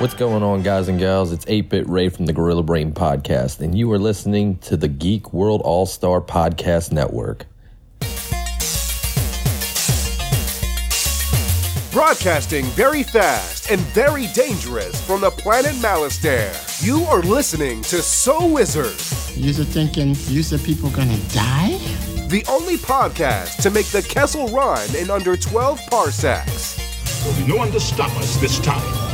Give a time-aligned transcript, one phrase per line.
[0.00, 1.30] What's going on, guys and gals?
[1.30, 4.88] It's 8 Bit Ray from the Gorilla Brain Podcast, and you are listening to the
[4.88, 7.44] Geek World All Star Podcast Network.
[11.92, 16.56] Broadcasting very fast and very dangerous from the planet Malastare.
[16.82, 18.96] You are listening to So Wizard,
[19.36, 21.78] You're thinking, you said people gonna die?
[22.28, 26.76] the only podcast to make the Kessel run in under 12 parsecs.
[27.22, 29.09] There'll be no one to stop us this time.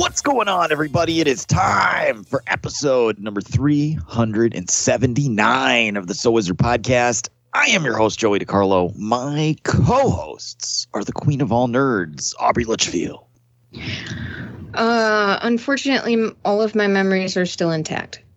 [0.00, 1.20] What's going on, everybody?
[1.20, 7.28] It is time for episode number 379 of the So Wizard podcast.
[7.52, 8.96] I am your host, Joey DiCarlo.
[8.96, 13.26] My co hosts are the queen of all nerds, Aubrey Litchfield.
[14.72, 18.22] Uh, unfortunately, all of my memories are still intact.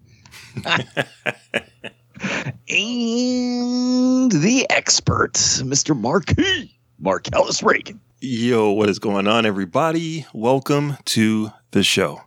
[2.69, 5.97] And the expert, Mr.
[5.97, 7.99] Marquis, Mark Ellis Reagan.
[8.25, 10.25] Yo, what is going on, everybody?
[10.33, 12.21] Welcome to the show.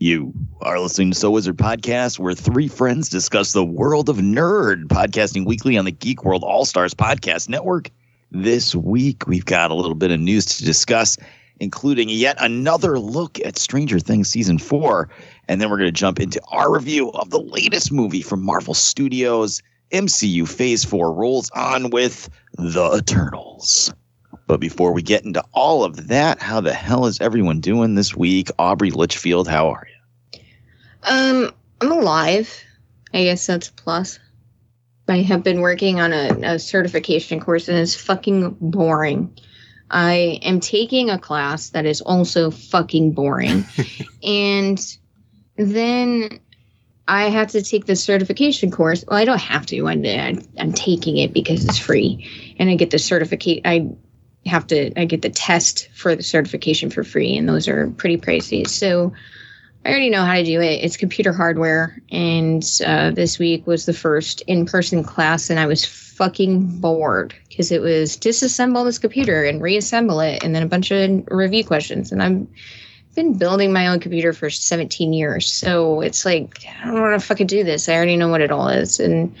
[0.00, 4.86] You are listening to So Wizard Podcast, where three friends discuss the world of nerd,
[4.86, 7.92] podcasting weekly on the Geek World All Stars Podcast Network.
[8.32, 11.16] This week, we've got a little bit of news to discuss,
[11.60, 15.08] including yet another look at Stranger Things Season 4.
[15.46, 18.74] And then we're going to jump into our review of the latest movie from Marvel
[18.74, 19.62] Studios.
[19.92, 23.94] MCU Phase 4 rolls on with The Eternals.
[24.46, 28.14] But before we get into all of that, how the hell is everyone doing this
[28.14, 28.50] week?
[28.58, 30.40] Aubrey Litchfield, how are you?
[31.02, 32.62] Um, I'm alive.
[33.12, 34.18] I guess that's a plus.
[35.08, 39.36] I have been working on a, a certification course and it's fucking boring.
[39.90, 43.64] I am taking a class that is also fucking boring.
[44.22, 44.96] and
[45.56, 46.40] then
[47.06, 49.04] I have to take the certification course.
[49.06, 49.86] Well, I don't have to.
[49.86, 50.04] I'm,
[50.58, 52.56] I'm taking it because it's free.
[52.58, 53.60] And I get the certificate.
[53.64, 53.90] I
[54.46, 57.36] have to, I get the test for the certification for free.
[57.36, 58.66] And those are pretty pricey.
[58.66, 59.12] So,
[59.84, 60.82] I already know how to do it.
[60.82, 65.84] It's computer hardware, and uh, this week was the first in-person class, and I was
[65.84, 70.90] fucking bored because it was disassemble this computer and reassemble it, and then a bunch
[70.90, 72.12] of review questions.
[72.12, 72.46] And I've
[73.14, 77.26] been building my own computer for 17 years, so it's like I don't want to
[77.26, 77.86] fucking do this.
[77.86, 79.34] I already know what it all is, and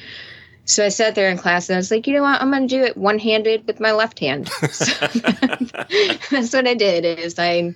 [0.64, 2.40] so I sat there in class, and I was like, you know what?
[2.40, 4.50] I'm gonna do it one-handed with my left hand.
[4.70, 5.06] So
[6.30, 7.04] that's what I did.
[7.04, 7.74] Is I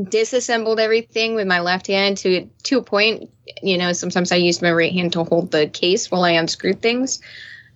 [0.00, 3.30] disassembled everything with my left hand to to a point.
[3.62, 6.80] You know, sometimes I used my right hand to hold the case while I unscrewed
[6.80, 7.20] things.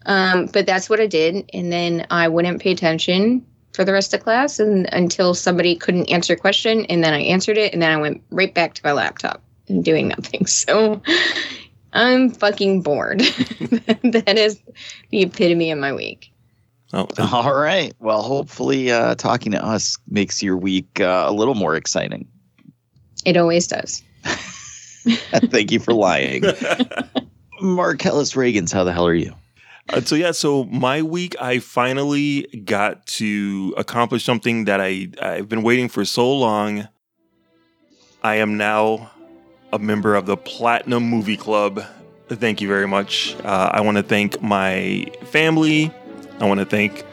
[0.06, 4.14] Um, but that's what I did, and then I wouldn't pay attention for the rest
[4.14, 7.82] of class, and until somebody couldn't answer a question, and then I answered it, and
[7.82, 10.46] then I went right back to my laptop and doing nothing.
[10.46, 11.02] So
[11.94, 13.20] I'm fucking bored.
[13.20, 14.60] that is
[15.10, 16.32] the epitome of my week.
[16.92, 17.92] Oh, All right.
[18.00, 22.28] Well, hopefully, uh, talking to us makes your week uh, a little more exciting.
[23.24, 24.02] It always does.
[25.04, 26.42] Thank you for lying.
[27.60, 29.34] Marcellus Reagans, how the hell are you?
[29.92, 35.48] Uh, so yeah, so my week, I finally got to accomplish something that I I've
[35.48, 36.88] been waiting for so long.
[38.22, 39.10] I am now
[39.74, 41.84] a member of the Platinum Movie Club.
[42.28, 43.34] Thank you very much.
[43.42, 45.92] Uh, I want to thank my family.
[46.38, 47.04] I want to thank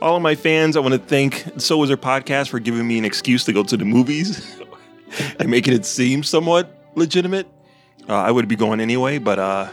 [0.00, 0.78] all of my fans.
[0.78, 3.76] I want to thank So Wizard Podcast for giving me an excuse to go to
[3.76, 4.58] the movies
[5.38, 7.46] and making it seem somewhat legitimate.
[8.08, 9.68] Uh, I would be going anyway, but uh,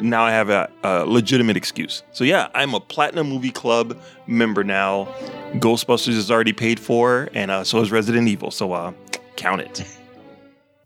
[0.00, 2.04] now I have a, a legitimate excuse.
[2.12, 5.14] So yeah, I'm a Platinum Movie Club member now.
[5.56, 8.50] Ghostbusters is already paid for, and uh, so is Resident Evil.
[8.50, 8.92] So uh,
[9.36, 9.97] count it.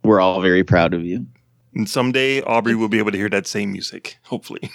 [0.02, 1.26] We're all very proud of you.
[1.74, 4.18] And someday Aubrey will be able to hear that same music.
[4.24, 4.70] Hopefully.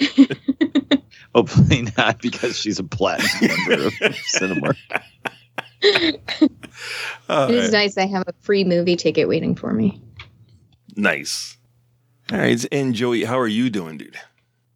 [1.34, 4.74] Hopefully not, because she's a platinum member of Cinema.
[7.28, 7.72] All It is right.
[7.72, 7.96] nice.
[7.98, 10.00] I have a free movie ticket waiting for me.
[10.96, 11.56] Nice.
[12.30, 14.16] All right, and Joey, how are you doing, dude?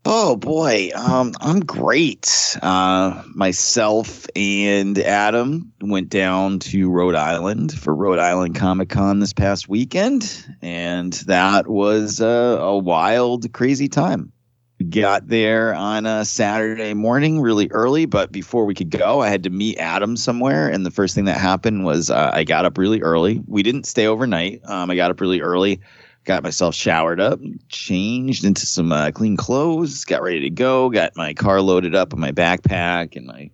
[0.08, 2.56] Oh boy, um, I'm great.
[2.62, 9.32] Uh, myself and Adam went down to Rhode Island for Rhode Island Comic Con this
[9.32, 14.30] past weekend, and that was uh, a wild, crazy time.
[14.78, 19.28] We got there on a Saturday morning, really early, but before we could go, I
[19.28, 22.64] had to meet Adam somewhere, and the first thing that happened was uh, I got
[22.64, 23.42] up really early.
[23.48, 24.60] We didn't stay overnight.
[24.66, 25.80] Um, I got up really early
[26.26, 31.16] got myself showered up, changed into some uh, clean clothes, got ready to go, got
[31.16, 33.50] my car loaded up in my backpack and my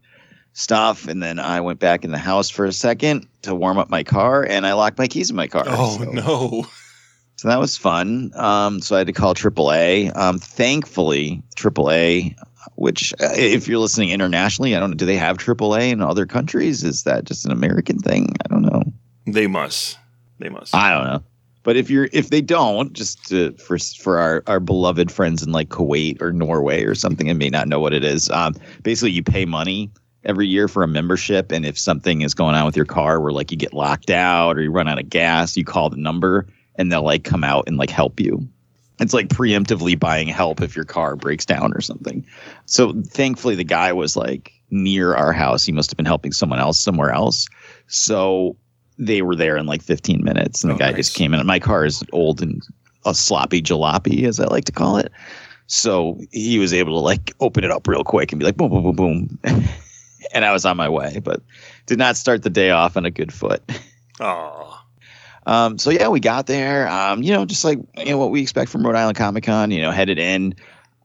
[0.54, 3.88] stuff, and then I went back in the house for a second to warm up
[3.90, 5.64] my car, and I locked my keys in my car.
[5.68, 6.66] Oh So- no.
[7.36, 8.30] So that was fun.
[8.36, 10.14] Um, so I had to call AAA.
[10.16, 12.36] Um, thankfully, AAA,
[12.76, 16.24] which uh, if you're listening internationally, I don't know, do they have AAA in other
[16.24, 16.84] countries?
[16.84, 18.36] Is that just an American thing?
[18.44, 18.84] I don't know.
[19.26, 19.98] They must.
[20.38, 20.72] They must.
[20.72, 21.24] I don't know.
[21.62, 25.52] But if you're if they don't, just to, for for our our beloved friends in
[25.52, 28.30] like Kuwait or Norway or something, and may not know what it is.
[28.30, 29.90] Um, basically, you pay money
[30.24, 33.32] every year for a membership, and if something is going on with your car, where
[33.32, 36.46] like you get locked out or you run out of gas, you call the number,
[36.76, 38.46] and they'll like come out and like help you.
[39.00, 42.24] It's like preemptively buying help if your car breaks down or something.
[42.66, 45.64] So thankfully, the guy was like near our house.
[45.64, 47.48] He must have been helping someone else somewhere else.
[47.86, 48.56] So
[48.98, 50.96] they were there in like 15 minutes, and the Oh, guy nice.
[50.96, 51.40] just came in.
[51.40, 52.62] And my car is old and
[53.04, 55.10] a sloppy jalopy, as I like to call it.
[55.66, 58.70] So he was able to like open it up real quick and be like boom,
[58.70, 59.38] boom, boom, boom,
[60.34, 61.20] and I was on my way.
[61.22, 61.40] But
[61.86, 63.62] did not start the day off on a good foot.
[64.20, 64.78] Oh,
[65.46, 66.86] Um, so yeah, we got there.
[66.88, 69.70] Um, you know, just like you know what we expect from Rhode Island Comic Con.
[69.70, 70.54] You know, headed in.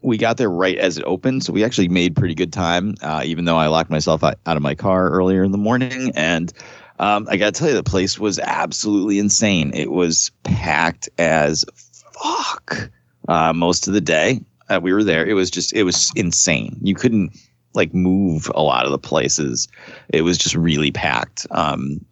[0.04, 2.94] We got there right as it opened, so we actually made pretty good time.
[3.02, 6.12] Uh, even though I locked myself out, out of my car earlier in the morning,
[6.16, 6.54] and
[7.00, 9.72] um, I got to tell you, the place was absolutely insane.
[9.74, 11.66] It was packed as
[12.14, 12.90] fuck
[13.28, 14.42] uh, most of the day.
[14.70, 15.26] Uh, we were there.
[15.26, 16.78] It was just, it was insane.
[16.82, 17.38] You couldn't
[17.74, 19.68] like move a lot of the places.
[20.10, 21.46] It was just really packed.
[21.52, 22.04] Um,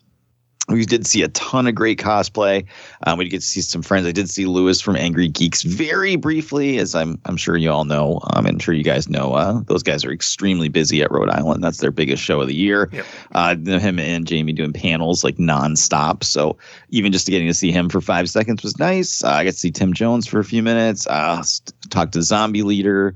[0.68, 2.66] we did see a ton of great cosplay.
[3.06, 4.08] Um, we did get to see some friends.
[4.08, 7.86] I did see Lewis from Angry Geeks very briefly, as I'm I'm sure you all
[7.86, 8.20] know.
[8.34, 9.34] Um, I'm sure you guys know.
[9.34, 11.64] Uh, those guys are extremely busy at Rhode Island.
[11.64, 12.90] That's their biggest show of the year.
[12.92, 13.06] Yep.
[13.34, 16.24] Uh, him and Jamie doing panels like nonstop.
[16.24, 16.58] So
[16.90, 19.24] even just getting to see him for five seconds was nice.
[19.24, 21.06] Uh, I got to see Tim Jones for a few minutes.
[21.08, 21.44] Uh,
[21.90, 23.16] talked to Zombie Leader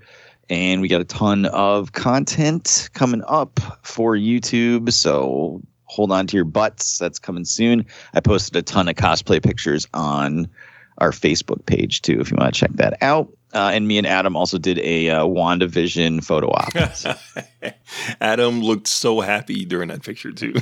[0.49, 4.91] and we got a ton of content coming up for YouTube.
[4.91, 6.99] So hold on to your butts.
[6.99, 7.85] That's coming soon.
[8.13, 10.47] I posted a ton of cosplay pictures on
[10.99, 13.29] our Facebook page too, if you want to check that out.
[13.51, 17.73] Uh, and me and Adam also did a uh, WandaVision photo op.
[18.21, 20.53] Adam looked so happy during that picture too.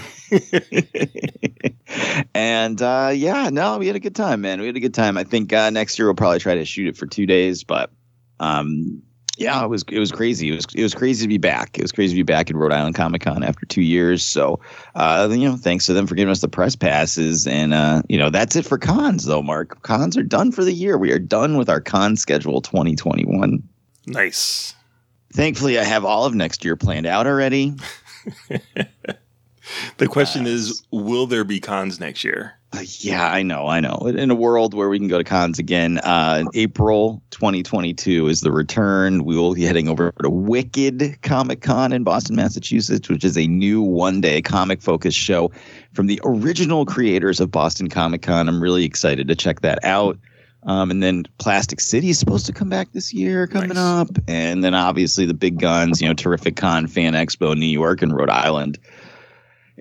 [2.33, 4.61] and uh, yeah, no, we had a good time, man.
[4.61, 5.17] We had a good time.
[5.17, 7.91] I think uh, next year we'll probably try to shoot it for two days, but
[8.39, 9.01] um,
[9.37, 10.49] yeah, it was it was crazy.
[10.49, 11.77] It was it was crazy to be back.
[11.77, 14.23] It was crazy to be back in Rhode Island Comic Con after two years.
[14.23, 14.59] So,
[14.95, 18.17] uh, you know, thanks to them for giving us the press passes, and uh, you
[18.17, 19.43] know, that's it for cons, though.
[19.43, 20.97] Mark, cons are done for the year.
[20.97, 23.61] We are done with our con schedule 2021.
[24.07, 24.73] nice.
[25.33, 27.75] Thankfully, I have all of next year planned out already.
[29.97, 32.56] The question is, will there be cons next year?
[32.73, 33.95] Uh, yeah, I know, I know.
[34.07, 38.51] In a world where we can go to cons again, uh, April 2022 is the
[38.51, 39.23] return.
[39.23, 43.47] We will be heading over to Wicked Comic Con in Boston, Massachusetts, which is a
[43.47, 45.49] new one day comic focused show
[45.93, 48.49] from the original creators of Boston Comic Con.
[48.49, 50.19] I'm really excited to check that out.
[50.63, 53.77] Um, and then Plastic City is supposed to come back this year, coming Nice.
[53.77, 54.09] up.
[54.27, 58.13] And then obviously the big guns, you know, Terrific Con, Fan Expo, New York, and
[58.13, 58.77] Rhode Island.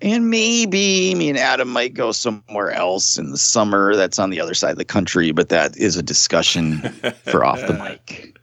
[0.02, 4.40] And maybe me and Adam might go somewhere else in the summer that's on the
[4.40, 6.80] other side of the country, but that is a discussion
[7.24, 7.72] for off the
[8.06, 8.36] mic.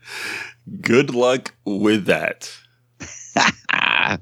[0.82, 2.52] Good luck with that.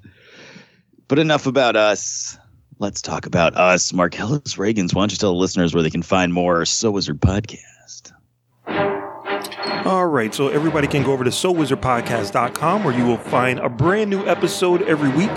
[1.12, 2.38] But enough about us.
[2.80, 3.92] Let's talk about us.
[3.92, 7.20] Marcellus Reagans, why don't you tell the listeners where they can find more So Wizard
[7.20, 8.14] podcast?
[9.86, 14.12] All right, so everybody can go over to SoWizardPodcast.com where you will find a brand
[14.12, 15.32] new episode every week.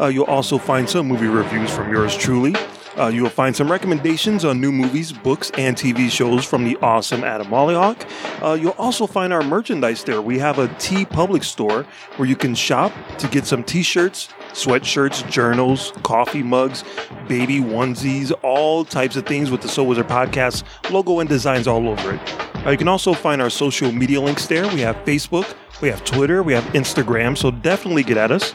[0.00, 2.56] Uh, you'll also find some movie reviews from yours truly.
[2.98, 6.76] Uh, you will find some recommendations on new movies, books, and TV shows from the
[6.78, 8.04] awesome Adam Mollyhawk.
[8.42, 10.20] Uh, you'll also find our merchandise there.
[10.20, 11.86] We have a TeePublic store
[12.16, 16.82] where you can shop to get some t-shirts, sweatshirts, journals, coffee mugs,
[17.28, 21.88] baby onesies, all types of things with the So Wizard Podcast logo and designs all
[21.88, 22.43] over it.
[22.64, 24.66] Uh, you can also find our social media links there.
[24.68, 28.54] We have Facebook, we have Twitter, we have Instagram, so definitely get at us.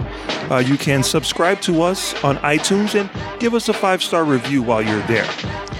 [0.49, 3.09] Uh, you can subscribe to us on iTunes and
[3.39, 5.27] give us a five star review while you're there.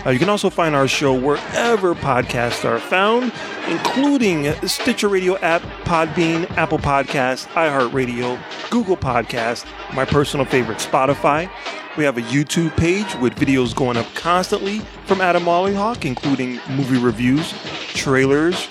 [0.05, 3.33] Uh, you can also find our show wherever podcasts are found,
[3.67, 11.49] including Stitcher Radio app, Podbean, Apple Podcast, iHeartRadio, Google Podcast, my personal favorite, Spotify.
[11.97, 16.97] We have a YouTube page with videos going up constantly from Adam Mollyhawk, including movie
[16.97, 17.51] reviews,
[17.93, 18.69] trailers,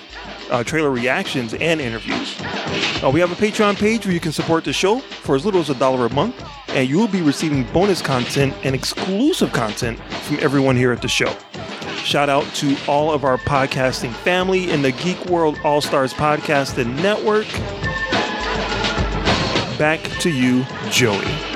[0.49, 2.35] uh, trailer reactions, and interviews.
[3.03, 5.61] Uh, we have a Patreon page where you can support the show for as little
[5.61, 9.99] as a dollar a month, and you will be receiving bonus content and exclusive content
[10.23, 11.33] from everyone here at the show.
[12.03, 16.77] Shout out to all of our podcasting family in the Geek World All Stars Podcast
[16.77, 17.47] and Network.
[19.77, 21.48] Back to you, Joey.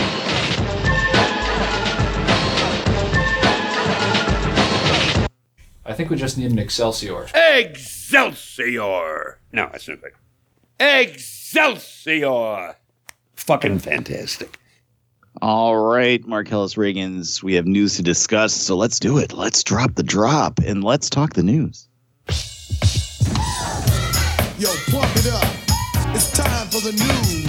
[5.94, 7.28] I I think we just need an Excelsior.
[7.36, 9.38] Excelsior!
[9.52, 10.14] No, that's not good.
[10.80, 12.78] Excelsior!
[13.36, 14.58] Fucking fantastic.
[15.44, 19.34] All right, Marcellus Reagans, we have news to discuss, so let's do it.
[19.34, 21.88] Let's drop the drop and let's talk the news.
[24.58, 25.46] Yo, pump it up.
[26.16, 27.43] It's time for the news.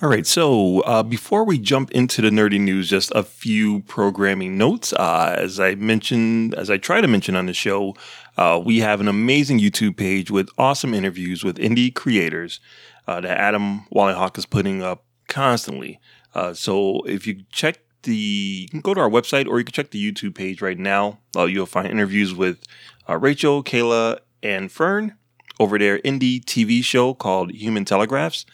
[0.00, 4.56] All right, so uh, before we jump into the nerdy news, just a few programming
[4.56, 4.92] notes.
[4.92, 7.96] Uh, as I mentioned, as I try to mention on the show,
[8.36, 12.60] uh, we have an amazing YouTube page with awesome interviews with indie creators
[13.08, 15.98] uh, that Adam Wallenhawk is putting up constantly.
[16.32, 19.72] Uh, so if you check the, you can go to our website or you can
[19.72, 21.18] check the YouTube page right now.
[21.34, 22.62] Uh, you'll find interviews with
[23.08, 25.16] Rachel, Kayla, and Fern
[25.58, 28.46] over their indie TV show called Human Telegraphs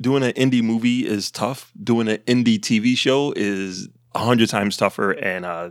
[0.00, 1.72] doing an indie movie is tough.
[1.82, 5.70] Doing an indie TV show is a hundred times tougher, and uh,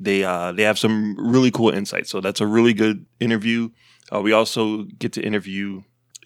[0.00, 2.10] they uh, they have some really cool insights.
[2.10, 3.70] So that's a really good interview.
[4.12, 5.82] Uh, we also get to interview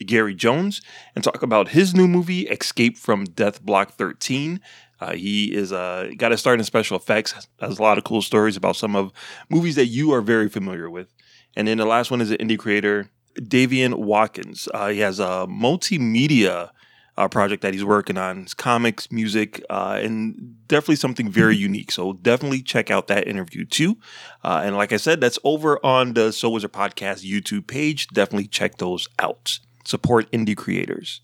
[0.06, 0.80] Gary Jones
[1.14, 4.61] and talk about his new movie, Escape from Death Block 13.
[5.00, 7.49] Uh, he is uh, got to start in special effects.
[7.61, 9.12] Has a lot of cool stories about some of
[9.50, 11.12] movies that you are very familiar with.
[11.56, 14.68] And then the last one is an indie creator, Davian Watkins.
[14.73, 16.71] Uh, he has a multimedia
[17.16, 18.42] uh, project that he's working on.
[18.42, 21.92] It's comics, music, uh, and definitely something very unique.
[21.92, 23.99] So definitely check out that interview too.
[24.42, 28.09] Uh, and like I said, that's over on the So Wizard Podcast YouTube page.
[28.09, 29.59] Definitely check those out.
[29.85, 31.21] Support indie creators.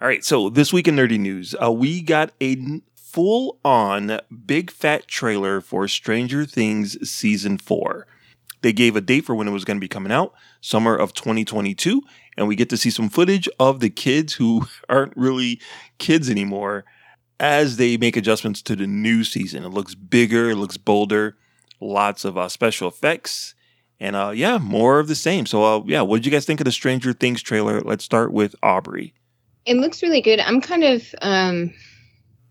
[0.00, 4.70] All right, so this week in nerdy news, uh, we got a full on big
[4.70, 8.06] fat trailer for Stranger Things season four.
[8.60, 11.14] They gave a date for when it was going to be coming out, summer of
[11.14, 12.02] 2022,
[12.36, 15.60] and we get to see some footage of the kids who aren't really
[15.98, 16.84] kids anymore
[17.38, 19.64] as they make adjustments to the new season.
[19.64, 21.36] It looks bigger, it looks bolder,
[21.80, 23.54] lots of uh, special effects,
[24.00, 25.46] and uh, yeah, more of the same.
[25.46, 27.80] So, uh, yeah, what did you guys think of the Stranger Things trailer?
[27.80, 29.14] Let's start with Aubrey.
[29.64, 30.38] It looks really good.
[30.40, 31.72] I'm kind of um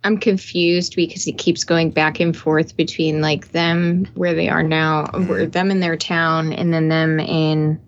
[0.03, 4.61] I'm confused because it keeps going back and forth between like them where they are
[4.61, 7.81] now, where them in their town, and then them in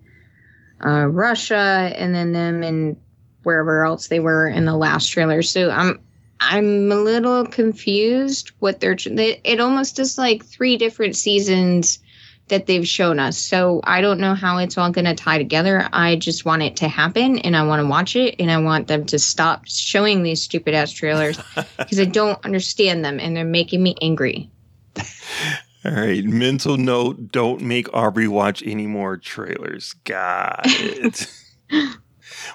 [0.85, 2.97] uh, Russia, and then them and
[3.43, 5.41] wherever else they were in the last trailer.
[5.41, 5.99] So I'm
[6.39, 8.95] I'm a little confused what they're.
[8.95, 11.99] They, it almost is like three different seasons
[12.47, 13.37] that they've shown us.
[13.37, 15.87] So I don't know how it's all going to tie together.
[15.91, 18.87] I just want it to happen and I want to watch it and I want
[18.87, 21.37] them to stop showing these stupid ass trailers
[21.77, 24.49] because I don't understand them and they're making me angry.
[25.87, 29.93] All right, mental note: Don't make Aubrey watch any more trailers.
[30.03, 31.31] Got it.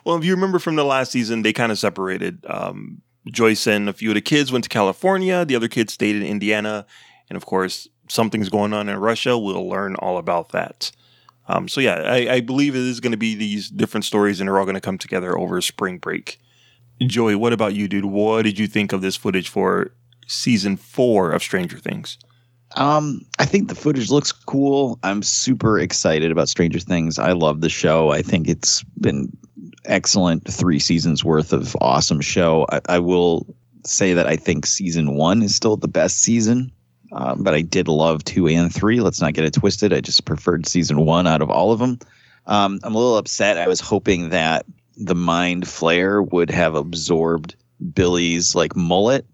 [0.05, 2.45] well, if you remember from the last season, they kind of separated.
[2.47, 5.47] Um, Joyce and a few of the kids went to California.
[5.47, 6.85] The other kids stayed in Indiana,
[7.31, 9.39] and of course, something's going on in Russia.
[9.39, 10.91] We'll learn all about that.
[11.49, 14.49] Um, so yeah, I, I, believe it is going to be these different stories, and
[14.49, 16.39] they're all going to come together over spring break.
[17.05, 18.05] Joey, what about you, dude?
[18.05, 19.93] What did you think of this footage for
[20.27, 22.19] season four of Stranger Things?
[22.77, 24.99] Um, I think the footage looks cool.
[25.03, 27.19] I'm super excited about Stranger Things.
[27.19, 28.11] I love the show.
[28.11, 29.31] I think it's been
[29.85, 32.67] excellent three seasons worth of awesome show.
[32.71, 33.47] I, I will
[33.85, 36.73] say that I think season one is still the best season.
[37.13, 39.01] Um, but I did love two and three.
[39.01, 39.93] Let's not get it twisted.
[39.93, 41.99] I just preferred season one out of all of them.
[42.47, 43.59] Um, I'm a little upset.
[43.59, 44.65] I was hoping that
[44.97, 47.55] the Mind Flayer would have absorbed
[47.95, 49.27] Billy's like mullet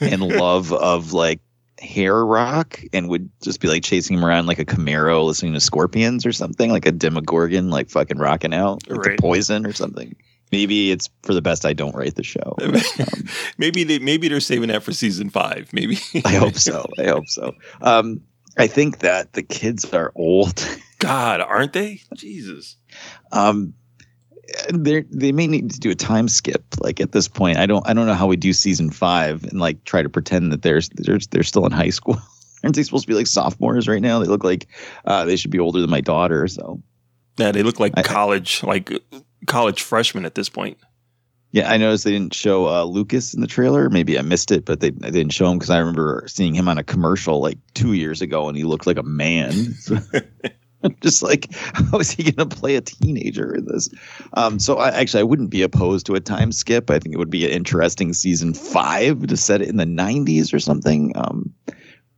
[0.00, 1.40] and love of like
[1.84, 5.60] hair rock and would just be like chasing him around like a Camaro listening to
[5.60, 9.16] Scorpions or something, like a Demogorgon, like fucking rocking out with right.
[9.16, 10.16] the poison or something.
[10.50, 12.56] Maybe it's for the best I don't write the show.
[12.62, 12.74] Um,
[13.58, 15.72] maybe they maybe they're saving that for season five.
[15.72, 16.86] Maybe I hope so.
[16.98, 17.54] I hope so.
[17.80, 18.20] Um,
[18.56, 20.66] I think that the kids are old.
[20.98, 22.02] God, aren't they?
[22.14, 22.76] Jesus.
[23.32, 23.74] Um,
[24.72, 26.64] they they may need to do a time skip.
[26.80, 29.60] Like at this point, I don't I don't know how we do season five and
[29.60, 32.18] like try to pretend that they're they're they're still in high school.
[32.64, 34.18] Aren't they supposed to be like sophomores right now?
[34.20, 34.68] They look like
[35.04, 36.48] uh, they should be older than my daughter.
[36.48, 36.82] So
[37.36, 38.92] yeah, they look like I, college like
[39.46, 40.78] college freshmen at this point.
[41.52, 43.88] Yeah, I noticed they didn't show uh, Lucas in the trailer.
[43.88, 46.68] Maybe I missed it, but they, they didn't show him because I remember seeing him
[46.68, 49.52] on a commercial like two years ago, and he looked like a man.
[51.00, 53.88] just like, how is he going to play a teenager in this?
[54.34, 56.90] Um, so I actually I wouldn't be opposed to a time skip.
[56.90, 60.52] I think it would be an interesting season five to set it in the '90s
[60.52, 61.12] or something.
[61.16, 61.52] Um,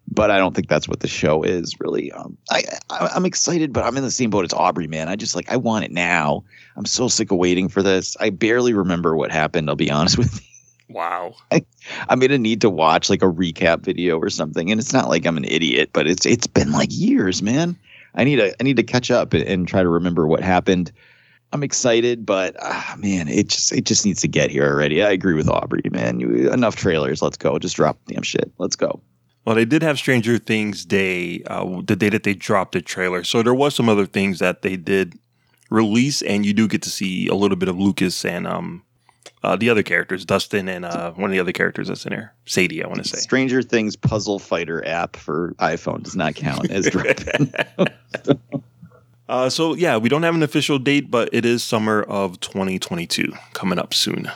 [0.08, 2.12] but I don't think that's what the show is really.
[2.12, 5.08] Um, I, I am excited, but I'm in the same boat as Aubrey, man.
[5.08, 6.44] I just like I want it now.
[6.76, 8.16] I'm so sick of waiting for this.
[8.20, 9.68] I barely remember what happened.
[9.68, 10.40] I'll be honest with you.
[10.88, 11.34] Wow.
[12.08, 14.70] I'm gonna need to watch like a recap video or something.
[14.70, 17.76] And it's not like I'm an idiot, but it's it's been like years, man.
[18.16, 20.92] I need to I need to catch up and, and try to remember what happened.
[21.52, 25.02] I'm excited, but ah, man, it just it just needs to get here already.
[25.02, 26.20] I agree with Aubrey, man.
[26.20, 27.22] You, enough trailers.
[27.22, 27.58] Let's go.
[27.58, 28.50] Just drop damn shit.
[28.58, 29.00] Let's go.
[29.44, 33.22] Well, they did have Stranger Things Day, uh, the day that they dropped the trailer.
[33.22, 35.14] So there was some other things that they did
[35.70, 38.82] release, and you do get to see a little bit of Lucas and um,
[39.46, 42.34] uh, the other characters, Dustin and uh, one of the other characters that's in there,
[42.46, 42.82] Sadie.
[42.82, 43.18] I want to say.
[43.18, 47.52] Stranger Things puzzle fighter app for iPhone does not count as dropping.
[49.28, 53.32] Uh, so yeah, we don't have an official date, but it is summer of 2022
[53.54, 54.30] coming up soon.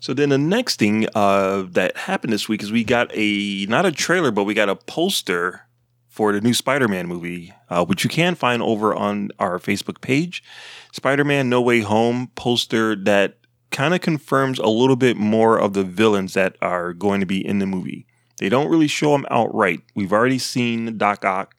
[0.00, 3.84] So then the next thing uh, that happened this week is we got a not
[3.84, 5.66] a trailer, but we got a poster
[6.08, 10.42] for the new Spider-Man movie, uh, which you can find over on our Facebook page.
[10.92, 13.36] Spider-Man No Way Home poster that
[13.70, 17.44] kind of confirms a little bit more of the villains that are going to be
[17.44, 18.06] in the movie.
[18.38, 19.80] They don't really show them outright.
[19.94, 21.54] We've already seen Doc Ock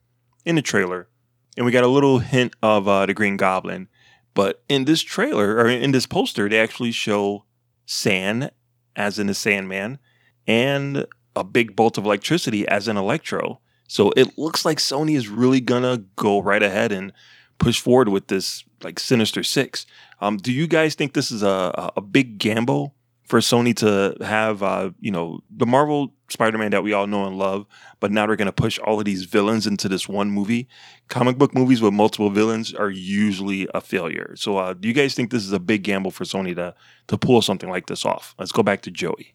[0.46, 1.08] in the trailer,
[1.56, 3.88] and we got a little hint of uh, the Green Goblin.
[4.34, 7.46] But in this trailer or in this poster, they actually show
[7.88, 8.52] San,
[8.96, 9.98] as in the Sandman,
[10.46, 13.60] and a big bolt of electricity, as in Electro.
[13.88, 17.14] So it looks like Sony is really gonna go right ahead and
[17.58, 19.86] push forward with this like Sinister Six.
[20.22, 24.64] Um, do you guys think this is a a- big gamble for Sony to have
[24.64, 27.66] uh, you know the Marvel Spider-Man that we all know and love,
[28.00, 30.68] but now they're gonna push all of these villains into this one movie?
[31.10, 34.34] Comic book movies with multiple villains are usually a failure.
[34.36, 36.74] So uh, do you guys think this is a big gamble for Sony to
[37.08, 38.36] to pull something like this off?
[38.40, 39.34] Let's go back to Joey.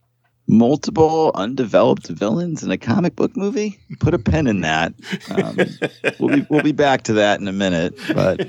[0.48, 3.78] Multiple undeveloped villains in a comic book movie.
[4.00, 4.92] Put a pin in that.
[5.30, 5.56] Um,
[6.18, 8.46] we'll be we'll be back to that in a minute, but.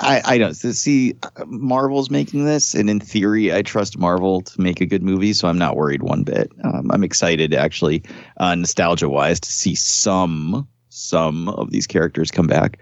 [0.00, 1.14] I, I don't see
[1.46, 5.48] Marvel's making this, and in theory, I trust Marvel to make a good movie, so
[5.48, 6.50] I'm not worried one bit.
[6.64, 8.02] Um, I'm excited, actually,
[8.38, 12.78] uh, nostalgia wise, to see some some of these characters come back,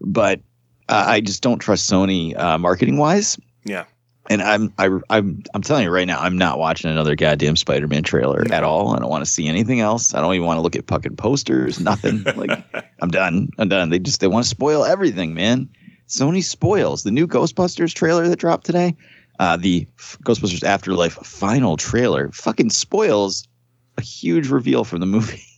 [0.00, 0.40] but
[0.88, 3.38] uh, I just don't trust Sony uh, marketing wise.
[3.64, 3.84] Yeah.
[4.30, 8.04] And I'm I, I'm I'm telling you right now, I'm not watching another goddamn Spider-Man
[8.04, 8.94] trailer at all.
[8.94, 10.14] I don't want to see anything else.
[10.14, 11.80] I don't even want to look at fucking posters.
[11.80, 12.22] Nothing.
[12.36, 12.64] like
[13.00, 13.48] I'm done.
[13.58, 13.90] I'm done.
[13.90, 15.70] They just they want to spoil everything, man.
[16.12, 18.94] Sony spoils the new Ghostbusters trailer that dropped today.
[19.38, 23.48] Uh, the Ghostbusters Afterlife final trailer fucking spoils
[23.96, 25.42] a huge reveal from the movie.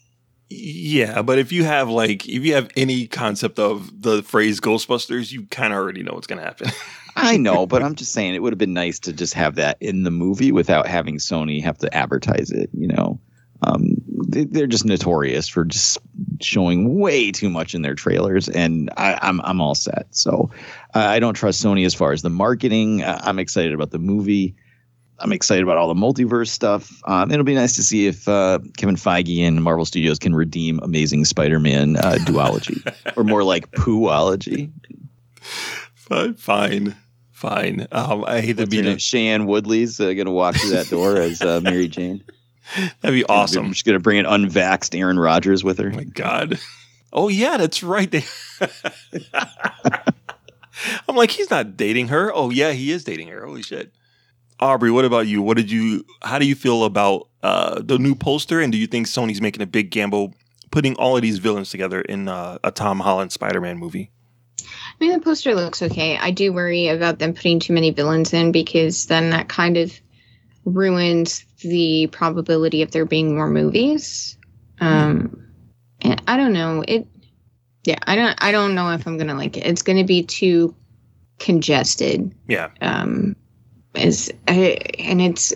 [0.50, 5.32] Yeah, but if you have like if you have any concept of the phrase Ghostbusters,
[5.32, 6.68] you kind of already know what's going to happen.
[7.16, 9.78] I know, but I'm just saying it would have been nice to just have that
[9.80, 12.68] in the movie without having Sony have to advertise it.
[12.74, 13.18] You know,
[13.62, 13.96] um,
[14.28, 15.98] they're just notorious for just
[16.40, 20.06] showing way too much in their trailers, and I, I'm I'm all set.
[20.10, 20.50] So
[20.94, 23.02] uh, I don't trust Sony as far as the marketing.
[23.02, 24.54] Uh, I'm excited about the movie.
[25.20, 26.90] I'm excited about all the multiverse stuff.
[27.04, 30.80] Um, it'll be nice to see if uh, Kevin Feige and Marvel Studios can redeem
[30.82, 32.82] Amazing Spider-Man uh, duology,
[33.16, 34.72] or more like pooology.
[36.34, 36.34] Fine,
[37.30, 37.86] fine.
[37.92, 41.42] Um, I hate to be the, Woodley's uh, going to walk through that door as
[41.42, 42.24] uh, Mary Jane.
[43.00, 43.72] that'd be awesome.
[43.72, 45.90] She's going to bring an unvaxxed Aaron Rodgers with her.
[45.92, 46.58] Oh my god.
[47.12, 48.10] Oh yeah, that's right.
[48.10, 48.24] They
[51.08, 52.32] I'm like, he's not dating her.
[52.34, 53.46] Oh yeah, he is dating her.
[53.46, 53.92] Holy shit.
[54.60, 55.42] Aubrey, what about you?
[55.42, 58.86] What did you how do you feel about uh, the new poster and do you
[58.86, 60.34] think Sony's making a big gamble
[60.70, 64.10] putting all of these villains together in uh, a Tom Holland Spider-Man movie?
[64.60, 64.64] I
[65.00, 66.16] mean, the poster looks okay.
[66.16, 70.00] I do worry about them putting too many villains in because then that kind of
[70.64, 74.36] ruins the probability of there being more movies.
[74.80, 75.46] Um,
[76.00, 76.84] and I don't know.
[76.86, 77.06] It,
[77.84, 78.36] yeah, I don't.
[78.42, 79.66] I don't know if I'm gonna like it.
[79.66, 80.74] It's gonna be too
[81.38, 82.34] congested.
[82.48, 82.70] Yeah.
[82.80, 83.36] Um,
[83.94, 85.52] is I, and it's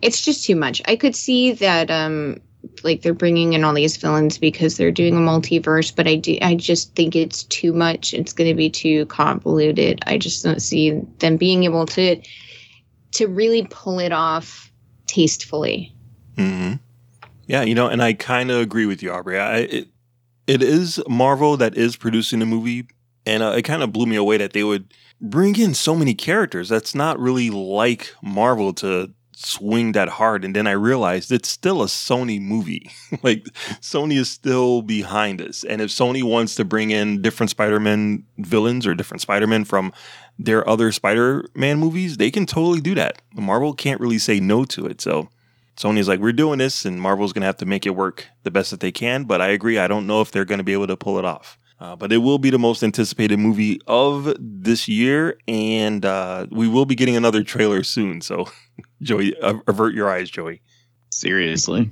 [0.00, 0.82] it's just too much.
[0.86, 1.90] I could see that.
[1.90, 2.40] Um,
[2.84, 6.38] like they're bringing in all these villains because they're doing a multiverse but i do
[6.42, 10.62] i just think it's too much it's going to be too convoluted i just don't
[10.62, 12.20] see them being able to
[13.12, 14.70] to really pull it off
[15.06, 15.94] tastefully
[16.36, 16.74] hmm
[17.46, 19.38] Yeah, you know, and I kind of agree with you, Aubrey.
[19.38, 19.88] I, it
[20.46, 22.86] it is Marvel that is producing the movie,
[23.26, 26.14] and uh, it kind of blew me away that they would bring in so many
[26.14, 26.68] characters.
[26.68, 30.44] That's not really like Marvel to swing that hard.
[30.44, 32.90] And then I realized it's still a Sony movie.
[33.22, 33.44] like
[33.80, 38.86] Sony is still behind us, and if Sony wants to bring in different Spider-Man villains
[38.86, 39.92] or different Spider-Man from
[40.38, 43.20] their other Spider-Man movies, they can totally do that.
[43.34, 45.00] Marvel can't really say no to it.
[45.00, 45.28] So.
[45.74, 48.50] Sony's like, we're doing this, and Marvel's going to have to make it work the
[48.50, 49.24] best that they can.
[49.24, 49.78] But I agree.
[49.78, 51.58] I don't know if they're going to be able to pull it off.
[51.82, 56.68] Uh, but it will be the most anticipated movie of this year, and uh, we
[56.68, 58.20] will be getting another trailer soon.
[58.20, 58.46] So,
[59.02, 60.62] Joey, avert your eyes, Joey.
[61.10, 61.90] Seriously.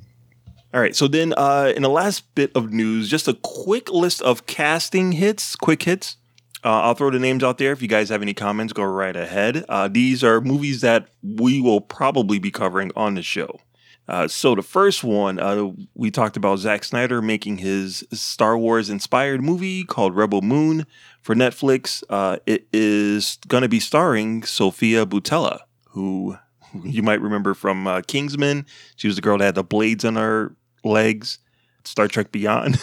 [0.73, 0.95] All right.
[0.95, 5.11] So then, uh, in the last bit of news, just a quick list of casting
[5.11, 6.19] hits, quick hits.
[6.63, 7.73] Uh, I'll throw the names out there.
[7.73, 9.65] If you guys have any comments, go right ahead.
[9.69, 13.61] Uh, these are movies that we will probably be covering on the show.
[14.09, 18.91] Uh, so the first one, uh, we talked about Zack Snyder making his Star Wars
[18.91, 20.85] inspired movie called Rebel Moon
[21.23, 22.03] for Netflix.
[22.11, 26.37] Uh, it is going to be starring Sofia Boutella, who
[26.85, 28.67] you might remember from uh, Kingsman.
[28.97, 31.39] She was the girl that had the blades on her legs.
[31.85, 32.79] Star Trek Beyond,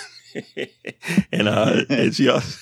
[1.31, 2.57] and uh, and she also,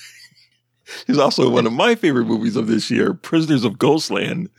[1.06, 4.50] she's also one of my favorite movies of this year, Prisoners of Ghostland.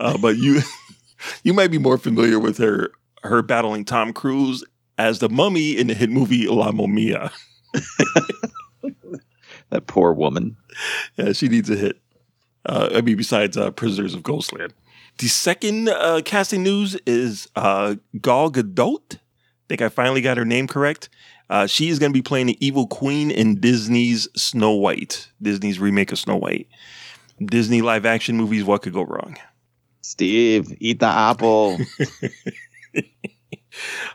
[0.00, 0.60] Uh, but you
[1.42, 2.90] you might be more familiar with her
[3.22, 4.64] her battling Tom Cruise
[4.98, 7.32] as the mummy in the hit movie La Momia.
[9.72, 10.58] That poor woman.
[11.16, 11.98] Yeah, she needs a hit.
[12.66, 14.74] Uh, I mean, besides uh, Prisoners of Ghostland.
[15.16, 19.14] The second uh, casting news is uh, Gal Gadot.
[19.14, 19.18] I
[19.68, 21.08] think I finally got her name correct.
[21.52, 25.78] Uh, she is going to be playing the evil queen in Disney's Snow White, Disney's
[25.78, 26.66] remake of Snow White.
[27.44, 29.36] Disney live action movies, what could go wrong?
[30.00, 31.78] Steve, eat the apple.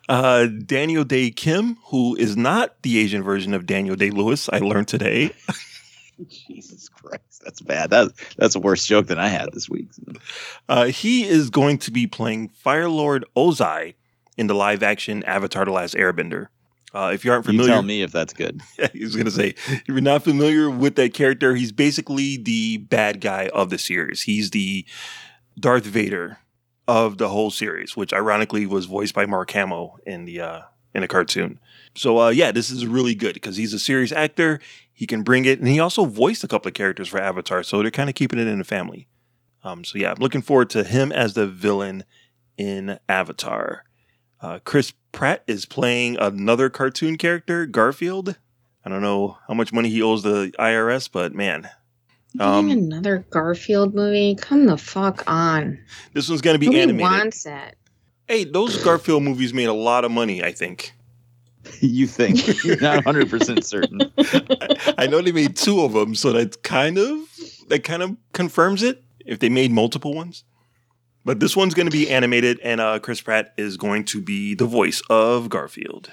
[0.08, 4.60] Uh, Daniel Dae Kim, who is not the Asian version of Daniel Day Lewis, I
[4.60, 5.32] learned today.
[6.30, 7.90] Jesus Christ, that's bad.
[7.90, 9.88] That that's a worse joke than I had this week.
[10.70, 13.96] Uh, he is going to be playing Fire Lord Ozai
[14.38, 16.50] in the live action Avatar: The Last Airbender.
[16.98, 18.60] Uh, if you aren't You familiar, tell me if that's good.
[18.94, 22.78] he was going to say, if you're not familiar with that character, he's basically the
[22.78, 24.24] bad guy of the series.
[24.24, 24.84] He's the
[25.60, 26.40] Darth Vader
[26.88, 30.62] of the whole series, which ironically was voiced by Mark Hamill in the uh,
[30.96, 31.60] in a cartoon.
[31.96, 34.60] So uh, yeah, this is really good because he's a serious actor.
[34.92, 37.84] He can bring it, and he also voiced a couple of characters for Avatar, so
[37.84, 39.08] they're kind of keeping it in the family.
[39.64, 42.06] Um, so yeah, I'm looking forward to him as the villain
[42.58, 43.84] in Avatar.
[44.42, 48.38] Uh, Chris Pratt is playing another cartoon character, Garfield.
[48.86, 51.68] I don't know how much money he owes the IRS, but man,
[52.40, 54.36] Um, another Garfield movie?
[54.36, 55.80] Come the fuck on.
[56.14, 57.02] this one's going to be Nobody animated.
[57.12, 57.76] wants it.
[58.28, 60.94] Hey, those Garfield movies made a lot of money, I think.
[61.80, 64.00] you think you're not 100 percent certain.
[65.00, 67.18] I know they made two of them, so that kind of
[67.70, 69.04] that kind of confirms it.
[69.26, 70.44] If they made multiple ones,
[71.28, 74.56] but this one's going to be animated, and uh, Chris Pratt is going to be
[74.56, 76.10] the voice of Garfield.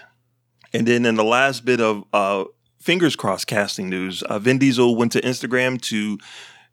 [0.73, 2.47] And then in the last bit of uh,
[2.81, 6.19] fingers crossed casting news, uh, Vin Diesel went to Instagram to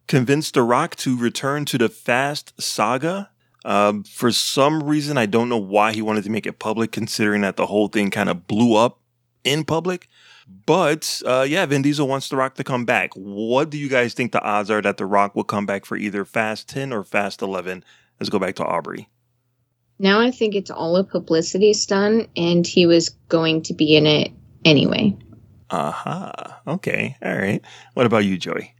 [0.07, 3.29] convince The Rock to return to the Fast Saga.
[3.63, 7.41] Um, for some reason, I don't know why he wanted to make it public, considering
[7.41, 9.01] that the whole thing kind of blew up
[9.43, 10.07] in public.
[10.65, 13.13] But uh, yeah, Vin Diesel wants The Rock to come back.
[13.13, 15.95] What do you guys think the odds are that The Rock will come back for
[15.95, 17.83] either Fast 10 or Fast 11?
[18.21, 19.09] Let's go back to Aubrey.
[19.97, 24.05] Now I think it's all a publicity stunt, and he was going to be in
[24.05, 24.31] it
[24.63, 25.17] anyway.
[25.71, 26.31] Aha.
[26.35, 26.73] Uh-huh.
[26.73, 27.17] Okay.
[27.23, 27.63] All right.
[27.95, 28.75] What about you, Joey?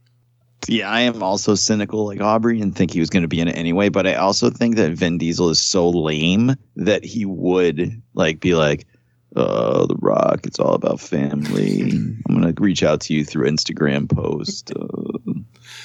[0.68, 3.48] Yeah, I am also cynical like Aubrey and think he was going to be in
[3.48, 3.88] it anyway.
[3.88, 8.54] But I also think that Vin Diesel is so lame that he would like be
[8.54, 8.86] like,
[9.34, 11.90] "Uh, The Rock, it's all about family.
[11.90, 15.18] I'm going to reach out to you through Instagram post." Uh,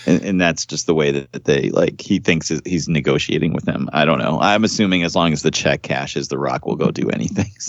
[0.07, 2.01] and, and that's just the way that, that they like.
[2.01, 3.89] He thinks he's negotiating with them.
[3.93, 4.39] I don't know.
[4.39, 7.51] I'm assuming as long as the check cashes, The Rock will go do anything.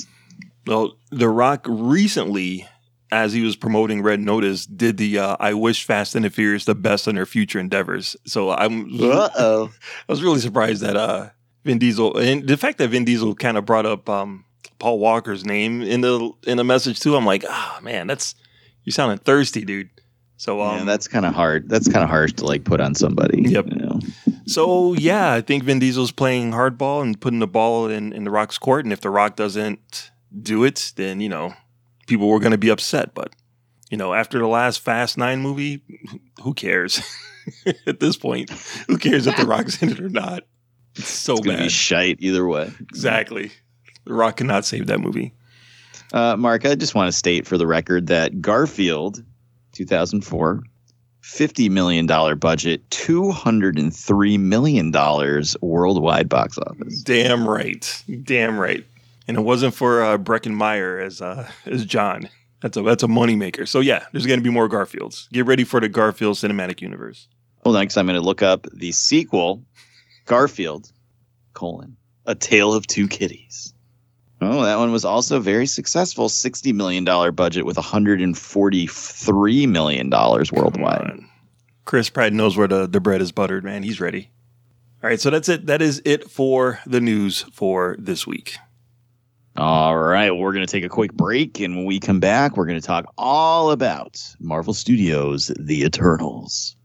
[0.66, 2.68] Well, The Rock recently,
[3.10, 6.66] as he was promoting Red Notice, did the uh, "I wish Fast and the Furious
[6.66, 9.70] the best in their future endeavors." So I'm, oh.
[10.08, 11.30] I was really surprised that uh,
[11.64, 14.44] Vin Diesel and the fact that Vin Diesel kind of brought up um,
[14.78, 17.16] Paul Walker's name in the in the message too.
[17.16, 18.34] I'm like, ah, man, that's
[18.84, 19.88] you sounding thirsty, dude.
[20.38, 21.68] So um, yeah, that's kind of hard.
[21.68, 23.42] That's kind of harsh to like put on somebody.
[23.42, 23.66] Yep.
[23.66, 24.00] You know?
[24.46, 28.30] So yeah, I think Vin Diesel's playing hardball and putting the ball in, in the
[28.30, 28.84] Rock's court.
[28.84, 31.54] And if the Rock doesn't do it, then you know
[32.06, 33.14] people were going to be upset.
[33.14, 33.34] But
[33.90, 35.82] you know, after the last Fast Nine movie,
[36.42, 37.02] who cares?
[37.86, 38.50] At this point,
[38.86, 40.44] who cares if the Rock's in it or not?
[40.94, 42.70] It's so It's gonna be shite either way.
[42.80, 43.50] exactly.
[44.04, 45.32] The Rock cannot save that movie.
[46.12, 49.22] Uh, Mark, I just want to state for the record that Garfield,
[49.78, 50.62] 2004,
[51.22, 52.06] $50 million
[52.38, 57.02] budget, $203 million worldwide box office.
[57.02, 58.04] Damn right.
[58.24, 58.84] Damn right.
[59.26, 62.28] And it wasn't for uh, Breckin Meyer as uh, as John.
[62.60, 63.68] That's a that's a moneymaker.
[63.68, 65.30] So yeah, there's going to be more Garfields.
[65.30, 67.28] Get ready for the Garfield cinematic universe.
[67.62, 69.62] Hold on, because I'm going to look up the sequel,
[70.24, 70.90] Garfield,
[71.52, 73.74] colon, A Tale of Two Kitties.
[74.40, 76.28] Oh, that one was also very successful.
[76.28, 81.20] $60 million budget with $143 million worldwide.
[81.84, 83.82] Chris Pratt knows where the, the bread is buttered, man.
[83.82, 84.30] He's ready.
[85.02, 85.66] All right, so that's it.
[85.66, 88.56] That is it for the news for this week.
[89.56, 91.58] All right, we're going to take a quick break.
[91.58, 96.76] And when we come back, we're going to talk all about Marvel Studios' The Eternals.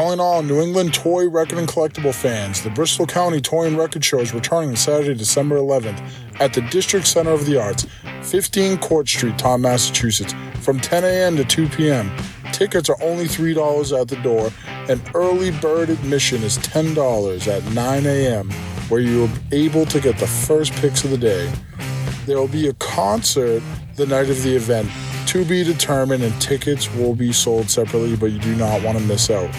[0.00, 4.02] Calling all New England toy, record, and collectible fans, the Bristol County Toy and Record
[4.02, 6.02] Show is returning Saturday, December 11th
[6.40, 7.86] at the District Center of the Arts,
[8.22, 11.36] 15 Court Street, Taunton, Massachusetts, from 10 a.m.
[11.36, 12.10] to 2 p.m.
[12.50, 14.50] Tickets are only $3 at the door,
[14.88, 18.50] and early bird admission is $10 at 9 a.m.,
[18.88, 21.52] where you are able to get the first picks of the day.
[22.24, 23.62] There will be a concert
[23.96, 24.88] the night of the event
[25.26, 29.04] to be determined, and tickets will be sold separately, but you do not want to
[29.04, 29.50] miss out.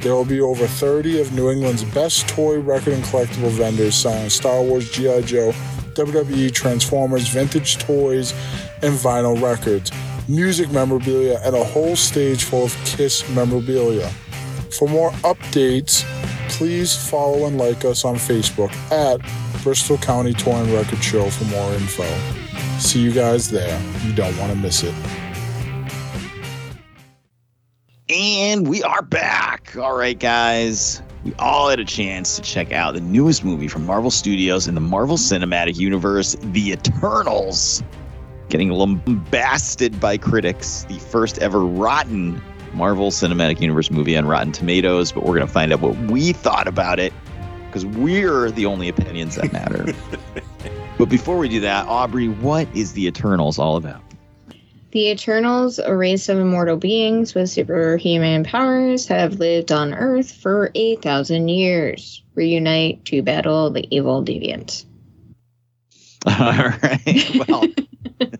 [0.00, 4.28] There will be over 30 of New England's best toy, record, and collectible vendors selling
[4.28, 5.22] Star Wars, G.I.
[5.22, 5.52] Joe,
[5.94, 8.32] WWE, Transformers, vintage toys,
[8.82, 9.92] and vinyl records,
[10.28, 14.08] music memorabilia, and a whole stage full of Kiss memorabilia.
[14.78, 16.04] For more updates,
[16.50, 19.20] please follow and like us on Facebook at
[19.62, 22.04] Bristol County Toy and Record Show for more info.
[22.78, 23.80] See you guys there.
[24.04, 24.94] You don't want to miss it.
[28.16, 29.76] And we are back.
[29.76, 31.02] All right, guys.
[31.24, 34.76] We all had a chance to check out the newest movie from Marvel Studios in
[34.76, 37.82] the Marvel Cinematic Universe, The Eternals.
[38.50, 42.40] Getting lambasted by critics, the first ever rotten
[42.72, 46.32] Marvel Cinematic Universe movie on Rotten Tomatoes, but we're going to find out what we
[46.34, 47.12] thought about it
[47.66, 49.92] because we're the only opinions that matter.
[50.98, 54.00] but before we do that, Aubrey, what is The Eternals all about?
[54.94, 60.70] The Eternals, a race of immortal beings with superhuman powers, have lived on Earth for
[60.76, 62.22] 8,000 years.
[62.36, 64.84] Reunite to battle the evil deviants.
[66.26, 67.48] All right.
[67.48, 67.64] Well,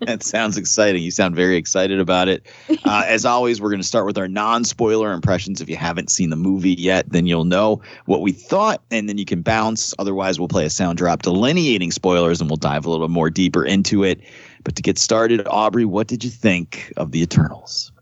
[0.02, 1.02] that sounds exciting.
[1.02, 2.46] You sound very excited about it.
[2.86, 5.62] Uh, as always, we're going to start with our non spoiler impressions.
[5.62, 9.16] If you haven't seen the movie yet, then you'll know what we thought, and then
[9.16, 9.94] you can bounce.
[9.98, 13.64] Otherwise, we'll play a sound drop delineating spoilers and we'll dive a little more deeper
[13.64, 14.20] into it.
[14.64, 17.92] But to get started, Aubrey, what did you think of the Eternals?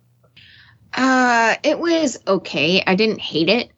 [0.95, 2.83] Uh, it was okay.
[2.87, 3.71] I didn't hate it.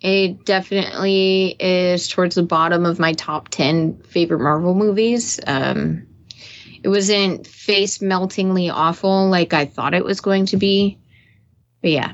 [0.00, 5.38] It definitely is towards the bottom of my top 10 favorite Marvel movies.
[5.46, 6.06] Um,
[6.82, 10.98] it wasn't face meltingly awful like I thought it was going to be.
[11.80, 12.12] But yeah.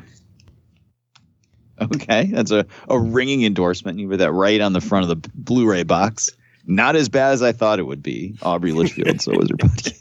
[1.80, 3.98] Okay, that's a, a ringing endorsement.
[3.98, 6.30] You put that right on the front of the Blu ray box.
[6.68, 8.36] Not as bad as I thought it would be.
[8.42, 9.96] Aubrey Litchfield, so was her buddy.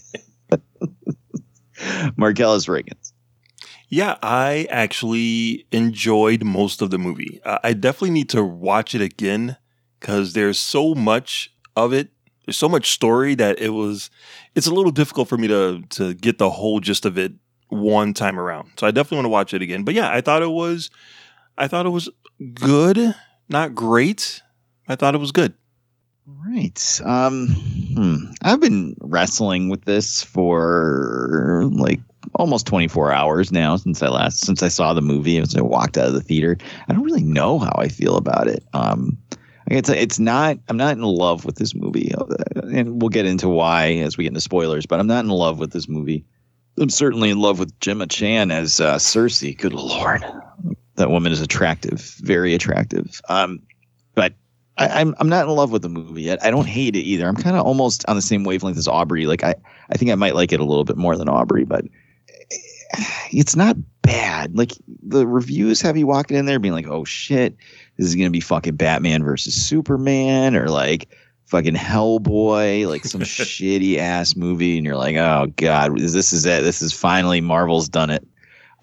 [2.18, 3.14] Marcellus Reagans.
[3.88, 7.40] Yeah, I actually enjoyed most of the movie.
[7.46, 9.56] Uh, I definitely need to watch it again
[10.00, 12.10] because there's so much of it.
[12.46, 14.10] There's so much story that it was.
[14.54, 17.32] It's a little difficult for me to to get the whole gist of it
[17.70, 18.72] one time around.
[18.78, 19.84] So I definitely want to watch it again.
[19.84, 20.90] But yeah, I thought it was.
[21.58, 22.10] I thought it was
[22.54, 23.16] good,
[23.48, 24.42] not great.
[24.90, 25.54] I thought it was good.
[26.28, 27.02] Right.
[27.06, 28.16] Um, hmm.
[28.42, 32.02] I've been wrestling with this for like
[32.36, 35.98] almost 24 hours now since I last since I saw the movie as I walked
[35.98, 36.58] out of the theater.
[36.88, 38.64] I don't really know how I feel about it.
[38.74, 39.18] Um,
[39.68, 42.12] it's it's not I'm not in love with this movie,
[42.56, 44.86] and we'll get into why as we get into spoilers.
[44.86, 46.26] But I'm not in love with this movie.
[46.78, 49.58] I'm certainly in love with Gemma Chan as uh, Sersi.
[49.58, 50.26] Good lord,
[50.96, 53.22] that woman is attractive, very attractive.
[53.30, 53.62] Um,
[54.14, 54.34] but
[54.78, 56.44] I, I'm I'm not in love with the movie yet.
[56.44, 57.28] I don't hate it either.
[57.28, 59.26] I'm kind of almost on the same wavelength as Aubrey.
[59.26, 59.56] Like I
[59.90, 61.86] I think I might like it a little bit more than Aubrey, but
[63.32, 64.56] it's not bad.
[64.56, 64.72] Like
[65.04, 67.56] the reviews have you walking in there being like, "Oh shit,
[67.98, 71.10] this is gonna be fucking Batman versus Superman," or like
[71.46, 76.64] fucking Hellboy, like some shitty ass movie, and you're like, "Oh god, this is it.
[76.64, 78.26] This is finally Marvel's done it."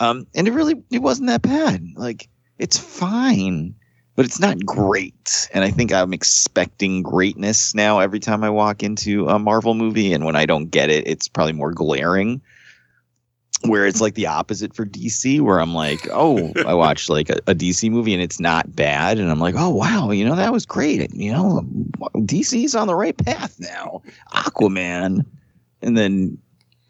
[0.01, 1.87] Um, and it really it wasn't that bad.
[1.97, 2.29] Like
[2.59, 3.75] it's fine,
[4.17, 5.49] but it's not great.
[5.53, 10.13] And I think I'm expecting greatness now every time I walk into a Marvel movie,
[10.13, 12.41] and when I don't get it, it's probably more glaring
[13.63, 17.39] where it's like the opposite for DC, where I'm like, oh, I watched like a,
[17.47, 20.53] a, DC movie and it's not bad, and I'm like, oh wow, you know that
[20.53, 21.63] was great, you know,
[22.17, 24.03] DC's on the right path now.
[24.33, 25.25] Aquaman,
[25.83, 26.39] and then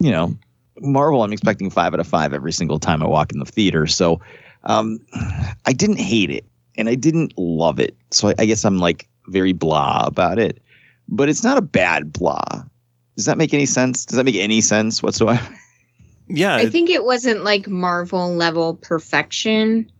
[0.00, 0.36] you know,
[0.80, 3.86] Marvel, I'm expecting five out of five every single time I walk in the theater.
[3.86, 4.20] So,
[4.64, 4.98] um,
[5.66, 6.44] I didn't hate it
[6.76, 10.62] and I didn't love it, so I, I guess I'm like very blah about it,
[11.08, 12.64] but it's not a bad blah.
[13.16, 14.04] Does that make any sense?
[14.04, 15.46] Does that make any sense whatsoever?
[16.28, 19.90] yeah i think it wasn't like marvel level perfection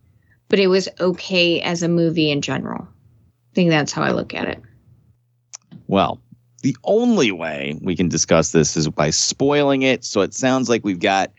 [0.49, 4.33] but it was okay as a movie in general i think that's how i look
[4.33, 4.59] at it
[5.87, 6.19] Well,
[6.63, 10.03] the only way we can discuss this is by spoiling it.
[10.03, 11.31] So it sounds like we've got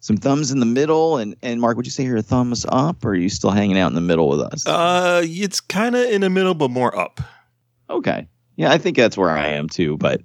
[0.00, 1.16] some thumbs in the middle.
[1.18, 3.78] And and Mark, would you say you're a thumbs up, or are you still hanging
[3.78, 4.66] out in the middle with us?
[4.66, 7.20] Uh, it's kind of in the middle, but more up.
[7.90, 8.28] Okay.
[8.56, 9.96] Yeah, I think that's where I am too.
[9.96, 10.20] But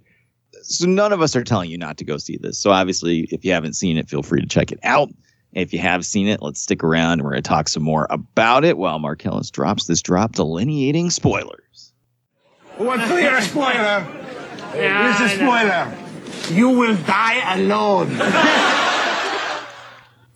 [0.64, 2.58] so none of us are telling you not to go see this.
[2.58, 5.10] So obviously, if you haven't seen it, feel free to check it out.
[5.54, 7.14] If you have seen it, let's stick around.
[7.14, 11.12] and We're going to talk some more about it while Marcellus drops this drop delineating
[11.12, 11.94] spoilers.
[12.78, 14.02] What's clear spoiler?
[14.74, 15.96] Here's a spoiler.
[16.50, 18.10] You will die alone.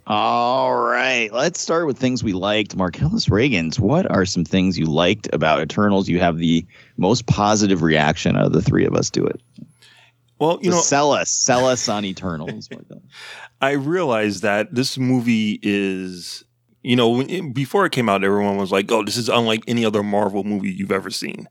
[0.09, 2.77] All right, let's start with things we liked.
[2.77, 6.07] Marcellus Reagans, what are some things you liked about Eternals?
[6.07, 6.65] You have the
[6.95, 9.41] most positive reaction out of the three of us to it.
[10.39, 12.69] Well, you So know, sell us, sell us on Eternals.
[13.61, 16.45] I realized that this movie is,
[16.83, 19.83] you know, it, before it came out, everyone was like, "Oh, this is unlike any
[19.83, 21.49] other Marvel movie you've ever seen,"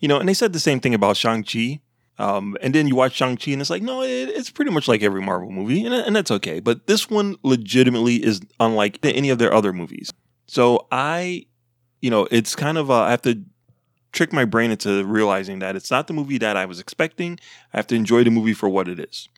[0.00, 1.80] you know, and they said the same thing about Shang Chi.
[2.18, 4.86] Um, and then you watch Shang Chi, and it's like, no, it, it's pretty much
[4.86, 6.60] like every Marvel movie, and, and that's okay.
[6.60, 10.12] But this one legitimately is unlike any of their other movies.
[10.46, 11.46] So I,
[12.00, 13.42] you know, it's kind of I have to
[14.12, 17.38] trick my brain into realizing that it's not the movie that I was expecting.
[17.72, 19.28] I have to enjoy the movie for what it is.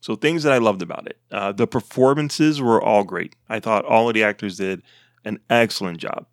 [0.00, 3.34] So things that I loved about it, uh, the performances were all great.
[3.48, 4.82] I thought all of the actors did
[5.24, 6.26] an excellent job.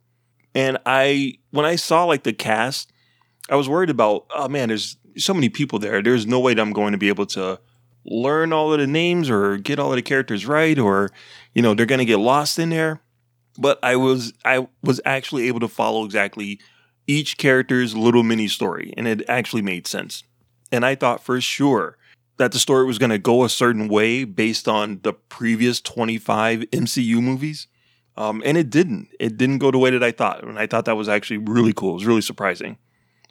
[0.53, 2.91] And I, when I saw like the cast,
[3.49, 6.01] I was worried about, oh man, there's so many people there.
[6.01, 7.59] There's no way that I'm going to be able to
[8.05, 11.11] learn all of the names or get all of the characters right, or
[11.53, 13.01] you know, they're going to get lost in there.
[13.57, 16.59] But I was, I was actually able to follow exactly
[17.07, 20.23] each character's little mini story, and it actually made sense.
[20.71, 21.97] And I thought for sure
[22.37, 26.61] that the story was going to go a certain way based on the previous 25
[26.71, 27.67] MCU movies.
[28.17, 29.09] Um, and it didn't.
[29.19, 30.43] It didn't go the way that I thought.
[30.43, 31.91] And I thought that was actually really cool.
[31.91, 32.77] It was really surprising.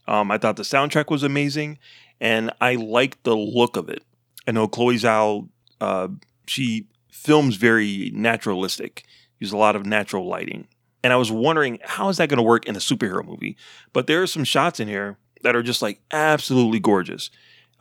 [0.06, 1.78] Um, I thought the soundtrack was amazing,
[2.20, 4.02] and I liked the look of it.
[4.46, 5.48] I know Chloe Zhao,
[5.80, 6.08] uh,
[6.46, 9.04] she films very naturalistic,
[9.38, 10.66] use a lot of natural lighting.
[11.02, 13.56] And I was wondering, how is that going to work in a superhero movie?
[13.92, 17.30] But there are some shots in here that are just like absolutely gorgeous.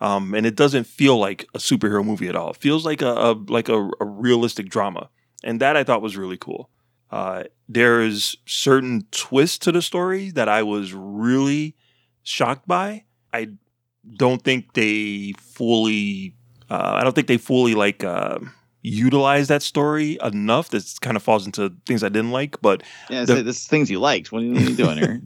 [0.00, 2.50] Um, and it doesn't feel like a superhero movie at all.
[2.50, 5.08] It feels like a, a like a, a realistic drama,
[5.42, 6.68] and that I thought was really cool.
[7.10, 11.76] Uh, there's certain twists to the story that I was really
[12.24, 13.04] shocked by.
[13.32, 13.48] I
[14.16, 16.34] don't think they fully.
[16.70, 18.38] Uh, I don't think they fully like uh,
[18.82, 20.70] utilize that story enough.
[20.70, 22.60] That kind of falls into things I didn't like.
[22.60, 24.32] But Yeah, the- this is things you liked.
[24.32, 25.22] What are you doing here?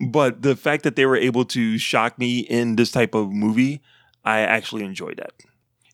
[0.10, 3.80] but the fact that they were able to shock me in this type of movie,
[4.24, 5.32] I actually enjoyed that.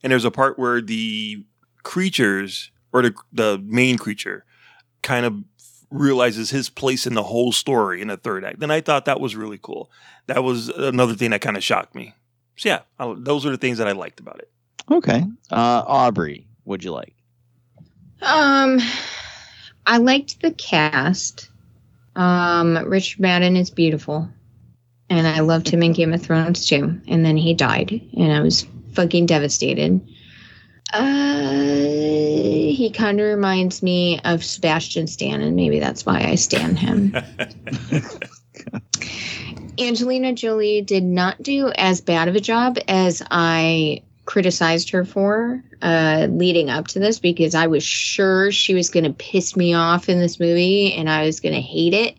[0.03, 1.45] And there's a part where the
[1.83, 4.45] creatures or the the main creature
[5.03, 5.35] kind of
[5.95, 8.63] realizes his place in the whole story in the third act.
[8.63, 9.91] And I thought that was really cool.
[10.27, 12.15] That was another thing that kind of shocked me.
[12.57, 14.51] So yeah, I, those are the things that I liked about it.
[14.91, 17.15] okay, uh, Aubrey, what'd you like?
[18.23, 18.81] Um,
[19.87, 21.51] I liked the cast.
[22.17, 24.29] Um, Richard Madden is beautiful,
[25.11, 27.01] and I loved him in Game of Thrones too.
[27.09, 30.01] And then he died, and I was fucking devastated.
[30.93, 31.53] Uh,
[32.75, 37.17] he kind of reminds me of Sebastian Stan, and maybe that's why I stan him.
[39.79, 45.63] Angelina Jolie did not do as bad of a job as I criticized her for
[45.83, 49.75] uh, leading up to this because I was sure she was going to piss me
[49.75, 52.17] off in this movie and I was going to hate it.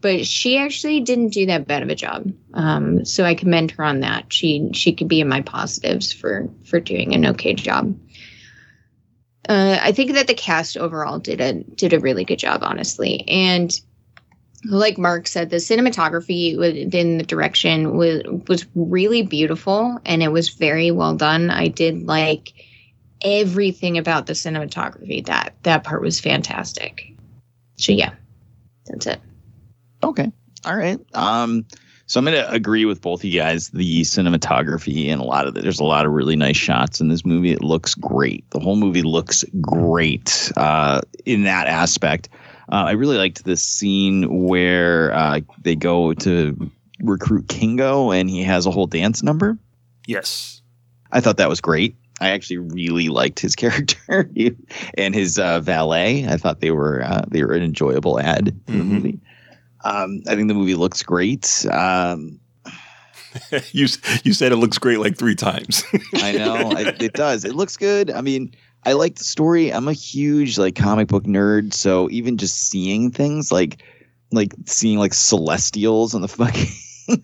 [0.00, 3.84] But she actually didn't do that bad of a job, um, so I commend her
[3.84, 4.32] on that.
[4.32, 7.98] She she could be in my positives for for doing an okay job.
[9.48, 13.28] Uh, I think that the cast overall did a did a really good job, honestly,
[13.28, 13.78] and
[14.64, 20.50] like Mark said, the cinematography within the direction was was really beautiful and it was
[20.50, 21.50] very well done.
[21.50, 22.52] I did like
[23.22, 25.24] everything about the cinematography.
[25.26, 27.14] That that part was fantastic.
[27.76, 28.12] So yeah,
[28.86, 29.20] that's it.
[30.02, 30.30] Okay.
[30.64, 30.98] All right.
[31.14, 31.66] Um,
[32.06, 33.68] so I'm going to agree with both of you guys.
[33.68, 37.08] The cinematography and a lot of the, there's a lot of really nice shots in
[37.08, 37.52] this movie.
[37.52, 38.48] It looks great.
[38.50, 42.28] The whole movie looks great uh, in that aspect.
[42.70, 46.70] Uh, I really liked the scene where uh, they go to
[47.00, 49.56] recruit Kingo and he has a whole dance number.
[50.06, 50.62] Yes.
[51.12, 51.96] I thought that was great.
[52.20, 54.30] I actually really liked his character
[54.94, 56.26] and his uh, valet.
[56.26, 59.20] I thought they were uh, they were an enjoyable add to the movie.
[59.84, 61.66] Um, I think the movie looks great.
[61.70, 62.40] Um,
[63.72, 63.86] you
[64.24, 65.84] you said it looks great like three times.
[66.14, 67.44] I know I, it does.
[67.44, 68.10] It looks good.
[68.10, 68.54] I mean,
[68.84, 69.72] I like the story.
[69.72, 73.82] I'm a huge like comic book nerd, so even just seeing things like
[74.32, 76.70] like seeing like celestials on the fucking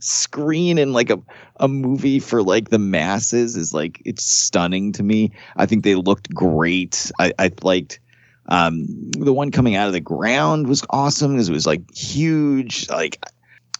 [0.00, 1.20] screen in like a,
[1.56, 5.32] a movie for like the masses is like it's stunning to me.
[5.56, 7.10] I think they looked great.
[7.18, 8.00] I, I liked
[8.48, 8.86] um
[9.18, 12.88] the one coming out of the ground was awesome because it was like huge.
[12.88, 13.24] Like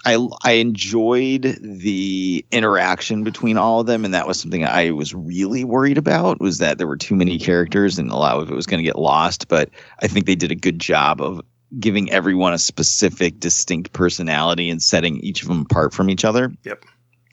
[0.07, 5.13] I I enjoyed the interaction between all of them, and that was something I was
[5.15, 6.41] really worried about.
[6.41, 8.89] Was that there were too many characters and a lot of it was going to
[8.89, 9.49] get lost.
[9.49, 9.69] But
[10.01, 11.41] I think they did a good job of
[11.81, 16.53] giving everyone a specific, distinct personality and setting each of them apart from each other.
[16.63, 16.85] Yep.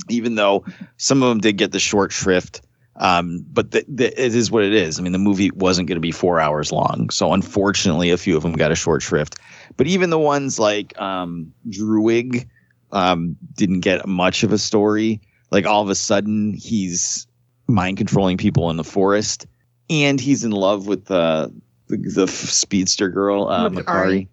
[0.09, 0.65] Even though
[0.97, 2.61] some of them did get the short shrift,
[2.97, 4.99] um, but the, the, it is what it is.
[4.99, 8.37] I mean, the movie wasn't going to be four hours long, so unfortunately, a few
[8.37, 9.37] of them got a short shrift.
[9.77, 12.47] But even the ones like um, Druig
[12.91, 15.21] um, didn't get much of a story.
[15.49, 17.27] Like all of a sudden, he's
[17.67, 19.47] mind controlling people in the forest,
[19.89, 21.49] and he's in love with uh,
[21.87, 24.27] the the speedster girl, uh, Makkari.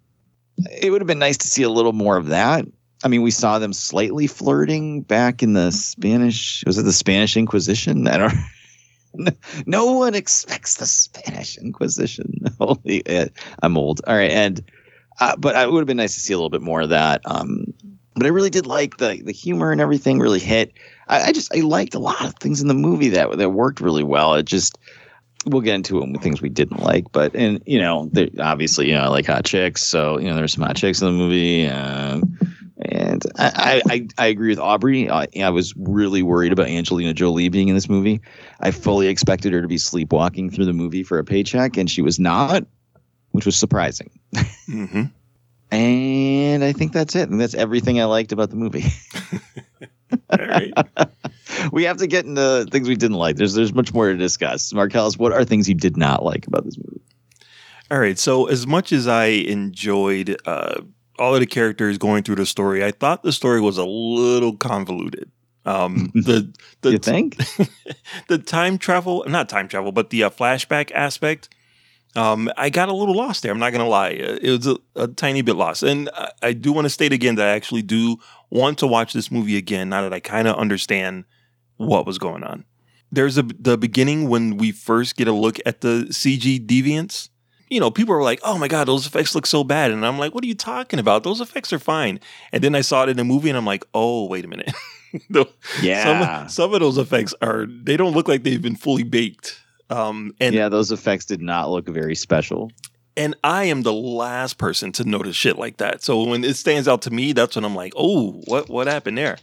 [0.79, 2.65] It would have been nice to see a little more of that.
[3.03, 6.63] I mean, we saw them slightly flirting back in the Spanish.
[6.65, 8.07] Was it the Spanish Inquisition?
[8.07, 8.33] I don't.
[9.65, 12.33] No one expects the Spanish Inquisition.
[12.59, 13.27] Holy, eh,
[13.61, 13.99] I'm old.
[14.07, 14.63] All right, and
[15.19, 17.19] uh, but it would have been nice to see a little bit more of that.
[17.25, 17.73] Um,
[18.15, 20.19] but I really did like the the humor and everything.
[20.19, 20.71] Really hit.
[21.09, 23.81] I, I just I liked a lot of things in the movie that that worked
[23.81, 24.35] really well.
[24.35, 24.77] It just
[25.45, 29.01] we'll get into them things we didn't like, but and you know, obviously, you know,
[29.01, 32.37] I like hot chicks, so you know, there's some hot chicks in the movie, um,
[32.81, 35.09] and I, I I agree with Aubrey.
[35.09, 38.21] I, I was really worried about Angelina Jolie being in this movie.
[38.59, 42.01] I fully expected her to be sleepwalking through the movie for a paycheck, and she
[42.01, 42.65] was not,
[43.31, 44.09] which was surprising.
[44.65, 45.03] hmm
[45.71, 48.83] And I think that's it, and that's everything I liked about the movie.
[50.29, 50.73] All right.
[51.71, 53.37] we have to get into things we didn't like.
[53.37, 54.73] There's there's much more to discuss.
[54.73, 57.01] Marcellus, what are things you did not like about this movie?
[57.89, 58.19] All right.
[58.19, 60.81] So, as much as I enjoyed uh,
[61.21, 64.57] all of the characters going through the story, I thought the story was a little
[64.57, 65.29] convoluted.
[65.65, 66.51] Um, the
[66.81, 67.37] the You think?
[68.27, 71.49] the time travel, not time travel, but the uh, flashback aspect.
[72.13, 73.51] Um, I got a little lost there.
[73.53, 74.13] I'm not gonna lie.
[74.13, 77.13] Uh, It was a, a tiny bit lost, and I, I do want to state
[77.13, 78.17] again that I actually do
[78.49, 81.25] want to watch this movie again now that I kind of understand
[81.77, 82.65] what was going on.
[83.11, 87.29] There's a the beginning when we first get a look at the CG deviants.
[87.71, 90.19] You know, people are like, "Oh my god, those effects look so bad," and I'm
[90.19, 91.23] like, "What are you talking about?
[91.23, 92.19] Those effects are fine."
[92.51, 94.71] And then I saw it in the movie, and I'm like, "Oh, wait a minute."
[95.29, 95.45] The-
[95.81, 96.03] Yeah.
[96.47, 99.59] some some of those effects are they don't look like they've been fully baked.
[99.89, 102.71] Um, and yeah, those effects did not look very special.
[103.17, 106.01] and I am the last person to notice shit like that.
[106.01, 109.17] So when it stands out to me, that's when I'm like, oh, what what happened
[109.17, 109.37] there?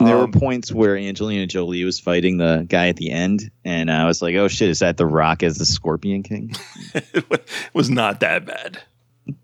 [0.00, 3.90] There were Um, points where Angelina Jolie was fighting the guy at the end, and
[3.90, 6.54] I was like, "Oh shit, is that The Rock as the Scorpion King?"
[6.94, 8.80] it was not that bad.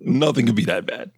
[0.00, 1.10] Nothing could be that bad.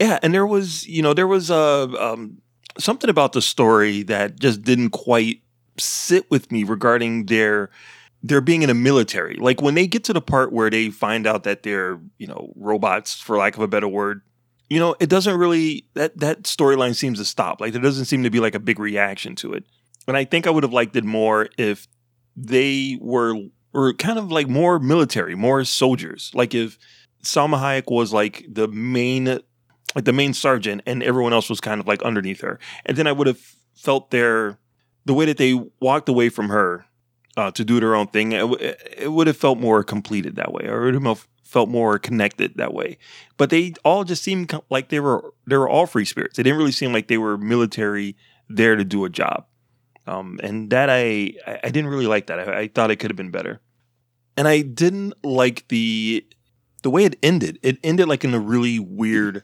[0.00, 2.38] Yeah, and there was, you know, there was uh, um,
[2.78, 5.42] something about the story that just didn't quite
[5.78, 7.70] sit with me regarding their
[8.22, 9.36] their being in a military.
[9.36, 12.52] Like when they get to the part where they find out that they're, you know,
[12.56, 14.22] robots, for lack of a better word,
[14.70, 17.60] you know, it doesn't really that that storyline seems to stop.
[17.60, 19.64] Like there doesn't seem to be like a big reaction to it.
[20.08, 21.86] And I think I would have liked it more if
[22.36, 23.34] they were
[23.72, 26.30] were kind of like more military, more soldiers.
[26.34, 26.78] Like if
[27.22, 29.40] Salma Hayek was like the main
[29.96, 32.60] like the main sergeant and everyone else was kind of like underneath her.
[32.86, 33.40] And then I would have
[33.74, 34.58] felt their
[35.04, 36.86] the way that they walked away from her
[37.36, 40.52] uh, to do their own thing, it, w- it would have felt more completed that
[40.52, 42.96] way, or it would have felt more connected that way.
[43.36, 46.36] But they all just seemed like they were they were all free spirits.
[46.36, 48.16] They didn't really seem like they were military
[48.48, 49.46] there to do a job,
[50.06, 52.48] um, and that I I didn't really like that.
[52.48, 53.60] I, I thought it could have been better,
[54.36, 56.24] and I didn't like the
[56.82, 57.58] the way it ended.
[57.62, 59.42] It ended like in a really weird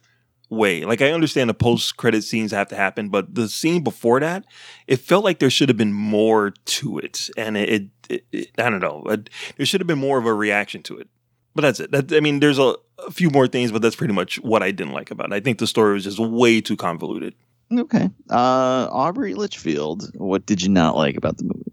[0.48, 0.84] way.
[0.84, 4.44] Like I understand the post credit scenes have to happen, but the scene before that,
[4.86, 8.70] it felt like there should have been more to it, and it, it, it I
[8.70, 11.08] don't know, it, there should have been more of a reaction to it.
[11.56, 11.90] But that's it.
[11.90, 12.76] That, I mean, there's a,
[13.06, 15.34] a few more things, but that's pretty much what I didn't like about it.
[15.34, 17.34] I think the story was just way too convoluted.
[17.72, 21.72] Okay, uh, Aubrey Litchfield, what did you not like about the movie?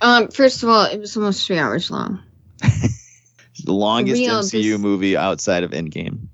[0.00, 2.20] Um, first of all, it was almost three hours long.
[3.64, 6.26] The longest Real, MCU this- movie outside of Endgame.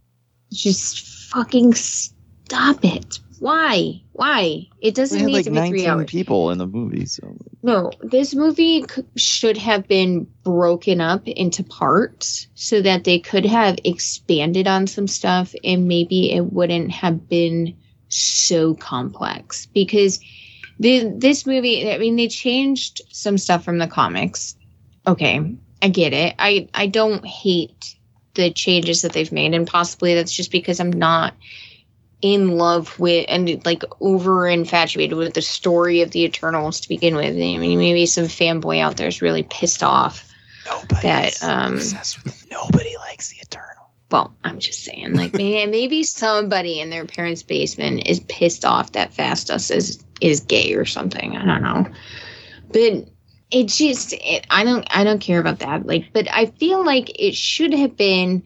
[0.53, 3.19] Just fucking stop it.
[3.41, 4.03] Why?
[4.13, 4.69] Why?
[4.81, 6.07] It doesn't need like to be three 19 hours.
[6.11, 11.63] people in the movie, so No, this movie c- should have been broken up into
[11.63, 17.29] parts so that they could have expanded on some stuff and maybe it wouldn't have
[17.29, 17.77] been
[18.09, 20.21] so complex because
[20.81, 24.57] the, this movie I mean they changed some stuff from the comics.
[25.07, 26.35] Okay, I get it.
[26.39, 27.95] I I don't hate
[28.35, 31.35] the changes that they've made and possibly that's just because I'm not
[32.21, 37.15] in love with and like over infatuated with the story of the Eternals to begin
[37.15, 37.27] with.
[37.27, 40.25] I mean, maybe some fanboy out there is really pissed off
[41.03, 41.79] that um
[42.51, 43.69] nobody likes the Eternal.
[44.11, 48.93] Well, I'm just saying, like maybe, maybe somebody in their parents' basement is pissed off
[48.93, 51.37] that Phastos is is gay or something.
[51.37, 51.87] I don't know,
[52.73, 53.09] but
[53.51, 55.87] it just it, I don't I don't care about that.
[55.87, 58.43] Like, but I feel like it should have been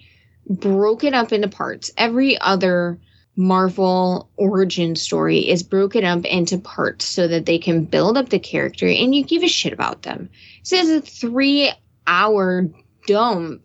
[0.48, 1.90] broken up into parts.
[1.96, 2.98] Every other
[3.34, 8.38] Marvel origin story is broken up into parts so that they can build up the
[8.38, 10.28] character and you give a shit about them.
[10.62, 11.72] So it's a three
[12.06, 12.68] hour
[13.06, 13.62] dump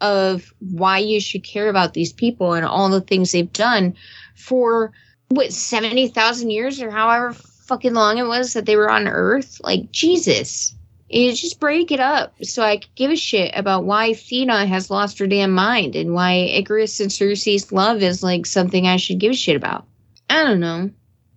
[0.00, 3.94] of why you should care about these people and all the things they've done
[4.34, 4.92] for
[5.28, 9.90] what 70,000 years or however fucking long it was that they were on earth like
[9.90, 10.75] Jesus
[11.16, 14.90] you just break it up so I could give a shit about why Athena has
[14.90, 19.18] lost her damn mind and why Ikaris and Sersi's love is like something I should
[19.18, 19.86] give a shit about.
[20.28, 20.90] I don't know.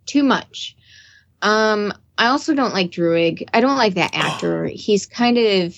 [0.05, 0.75] Too much.
[1.41, 3.47] Um, I also don't like Druig.
[3.53, 4.65] I don't like that actor.
[4.73, 5.75] He's kind of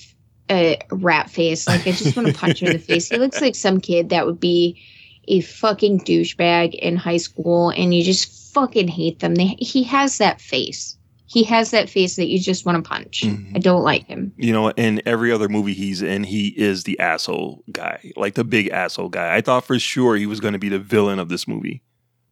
[0.49, 1.67] a rat face.
[1.67, 3.09] Like I just want to punch him in the face.
[3.09, 4.81] He looks like some kid that would be
[5.27, 9.35] a fucking douchebag in high school, and you just fucking hate them.
[9.35, 10.97] They, he has that face.
[11.31, 13.21] He has that face that you just want to punch.
[13.21, 13.55] Mm-hmm.
[13.55, 14.33] I don't like him.
[14.35, 18.43] You know, in every other movie he's in, he is the asshole guy, like the
[18.43, 19.33] big asshole guy.
[19.33, 21.81] I thought for sure he was going to be the villain of this movie.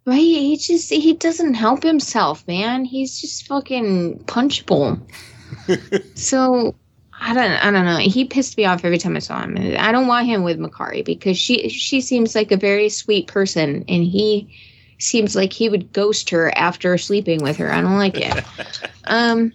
[0.06, 0.18] Right?
[0.18, 2.84] He just he doesn't help himself, man.
[2.84, 5.00] He's just fucking punchable.
[6.18, 6.76] so
[7.22, 8.00] I don't I don't know.
[8.00, 9.56] He pissed me off every time I saw him.
[9.80, 13.86] I don't want him with Makkari because she she seems like a very sweet person
[13.88, 14.54] and he
[15.00, 17.72] seems like he would ghost her after sleeping with her.
[17.72, 18.44] I don't like it.
[19.06, 19.54] um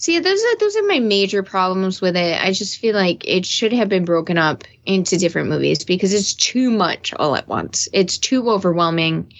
[0.00, 2.42] so yeah, those are those are my major problems with it.
[2.42, 6.32] I just feel like it should have been broken up into different movies because it's
[6.32, 7.86] too much all at once.
[7.92, 9.30] It's too overwhelming.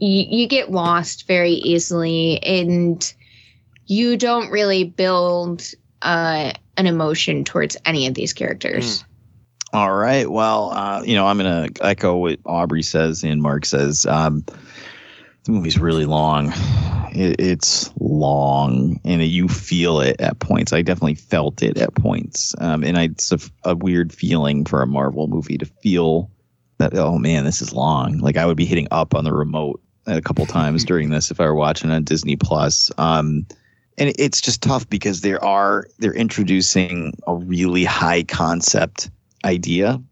[0.00, 3.14] You, you get lost very easily, and
[3.86, 5.72] you don't really build
[6.02, 9.06] uh, an emotion towards any of these characters.
[9.72, 10.30] All right.
[10.30, 14.04] Well, uh, you know, I'm going to echo what Aubrey says and Mark says.
[14.04, 14.44] Um,
[15.44, 16.52] the movie's really long.
[17.12, 20.72] It, it's long, and you feel it at points.
[20.72, 24.82] I definitely felt it at points, um, and I, it's a, a weird feeling for
[24.82, 26.30] a Marvel movie to feel
[26.78, 26.94] that.
[26.94, 28.18] Oh man, this is long.
[28.18, 31.40] Like I would be hitting up on the remote a couple times during this if
[31.40, 32.90] I were watching on Disney Plus.
[32.98, 33.46] Um,
[33.96, 39.10] and it's just tough because there are they're introducing a really high concept
[39.44, 40.02] idea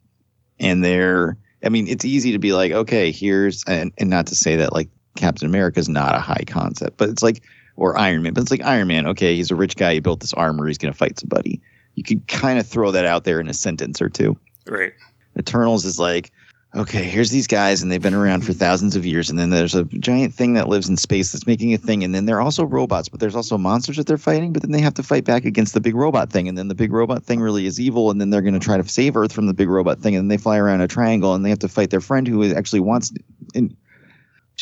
[0.61, 4.35] and they're i mean it's easy to be like okay here's and, and not to
[4.35, 7.43] say that like captain america is not a high concept but it's like
[7.77, 10.21] or iron man but it's like iron man okay he's a rich guy he built
[10.21, 11.61] this armor he's going to fight somebody
[11.95, 14.37] you could kind of throw that out there in a sentence or two
[14.67, 14.93] Right.
[15.39, 16.31] Eternals is like,
[16.75, 19.75] okay, here's these guys, and they've been around for thousands of years, and then there's
[19.75, 22.65] a giant thing that lives in space that's making a thing, and then they're also
[22.65, 25.45] robots, but there's also monsters that they're fighting, but then they have to fight back
[25.45, 28.21] against the big robot thing, and then the big robot thing really is evil, and
[28.21, 30.29] then they're going to try to save Earth from the big robot thing, and then
[30.29, 33.13] they fly around a triangle, and they have to fight their friend who actually wants.
[33.55, 33.77] And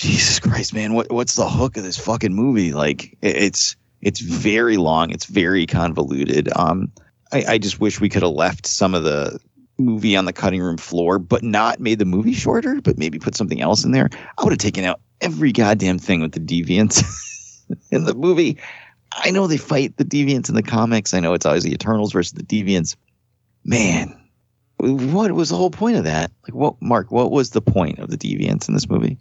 [0.00, 2.72] Jesus Christ, man, what what's the hook of this fucking movie?
[2.72, 6.48] Like, it- it's it's very long, it's very convoluted.
[6.56, 6.90] Um,
[7.32, 9.38] I, I just wish we could have left some of the
[9.78, 13.34] movie on the cutting room floor, but not made the movie shorter, but maybe put
[13.36, 14.08] something else in there.
[14.38, 17.02] I would have taken out every goddamn thing with the deviants
[17.90, 18.56] in the movie.
[19.12, 21.12] I know they fight the deviants in the comics.
[21.12, 22.96] I know it's always the Eternals versus the deviants.
[23.66, 24.18] Man,
[24.78, 26.30] what was the whole point of that?
[26.44, 27.10] Like, what, Mark?
[27.10, 29.18] What was the point of the deviants in this movie?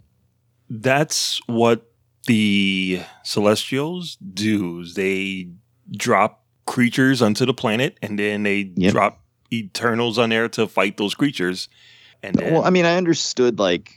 [0.70, 1.90] That's what
[2.26, 4.84] the Celestials do.
[4.84, 5.48] They
[5.90, 8.92] drop creatures onto the planet, and then they Yep.
[8.92, 11.68] drop Eternals on there to fight those creatures.
[12.22, 13.90] And then Well, I mean, I understood like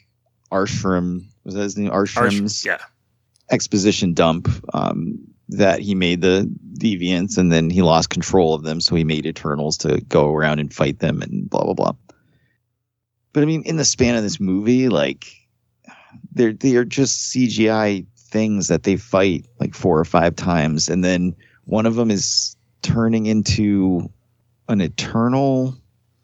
[0.51, 1.91] Arishem was that his name?
[1.91, 2.77] Arishem's yeah,
[3.51, 5.19] exposition dump um,
[5.49, 6.49] that he made the
[6.79, 10.59] deviants and then he lost control of them, so he made Eternals to go around
[10.59, 11.91] and fight them and blah blah blah.
[13.33, 15.27] But I mean, in the span of this movie, like
[16.33, 21.35] they're they're just CGI things that they fight like four or five times, and then
[21.65, 24.09] one of them is turning into
[24.69, 25.75] an eternal,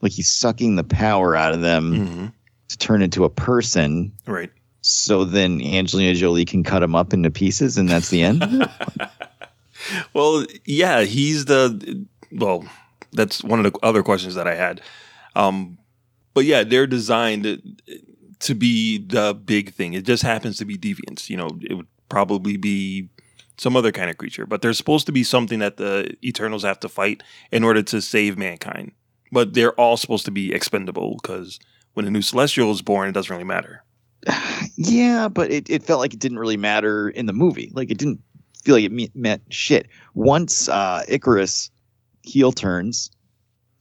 [0.01, 2.33] like he's sucking the power out of them Mhm.
[2.69, 4.11] to turn into a person.
[4.25, 4.49] right.
[4.81, 8.43] So then Angelina Jolie can cut him up into pieces, and that's the end.
[10.13, 12.65] Well, yeah, he's the well.
[13.13, 14.81] That's one of the other questions that I had.
[15.35, 15.77] Um,
[16.33, 17.79] but yeah, they're designed
[18.39, 19.93] to be the big thing.
[19.93, 21.29] It just happens to be deviants.
[21.29, 23.09] You know, it would probably be
[23.57, 26.79] some other kind of creature, but they're supposed to be something that the Eternals have
[26.79, 28.93] to fight in order to save mankind.
[29.31, 31.59] But they're all supposed to be expendable because
[31.93, 33.83] when a new Celestial is born, it doesn't really matter.
[34.81, 37.69] Yeah, but it, it felt like it didn't really matter in the movie.
[37.73, 38.21] Like it didn't
[38.63, 39.87] feel like it me- meant shit.
[40.13, 41.69] Once uh, Ikaris
[42.21, 43.11] heel turns,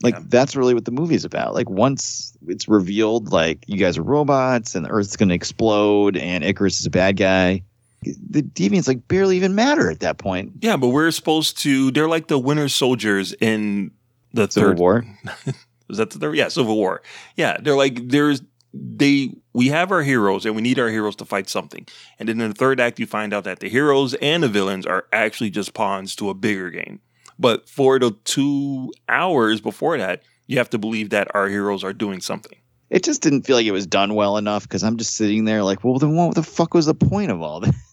[0.03, 1.55] like that's really what the movie's about.
[1.55, 6.17] Like once it's revealed, like you guys are robots and the Earth's going to explode
[6.17, 7.63] and Ikaris is a bad guy.
[8.03, 10.53] The deviants like barely even matter at that point.
[10.61, 11.91] Yeah, but we're supposed to.
[11.91, 13.91] They're like the Winter Soldiers in
[14.33, 15.05] the Civil third War.
[15.89, 16.37] Was that the third?
[16.37, 17.03] Yeah, Civil War.
[17.35, 18.41] Yeah, they're like there's
[18.73, 21.89] they we have our heroes and we need our heroes to fight something.
[22.21, 24.87] And then in the third act, you find out that the heroes and the villains
[24.87, 27.01] are actually just pawns to a bigger game.
[27.39, 31.93] But for the two hours before that, you have to believe that our heroes are
[31.93, 32.59] doing something.
[32.91, 35.63] It just didn't feel like it was done well enough because I'm just sitting there
[35.63, 37.75] like, well, then what the fuck was the point of all this?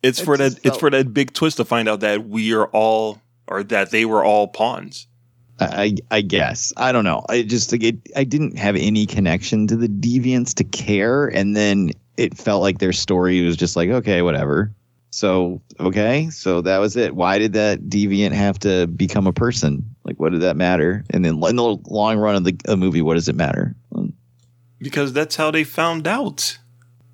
[0.00, 0.50] It's It for that.
[0.50, 3.90] just It's for that big twist to find out that we are all, or that
[3.90, 5.08] they were all pawns.
[5.60, 7.24] I I guess I don't know.
[7.28, 7.96] I just like it.
[8.14, 12.78] I didn't have any connection to the deviants to care, and then it felt like
[12.78, 14.72] their story was just like okay, whatever.
[15.10, 17.14] So okay, so that was it.
[17.16, 19.94] Why did that deviant have to become a person?
[20.04, 21.04] Like, what did that matter?
[21.10, 23.74] And then in the long run of the movie, what does it matter?
[24.80, 26.58] Because that's how they found out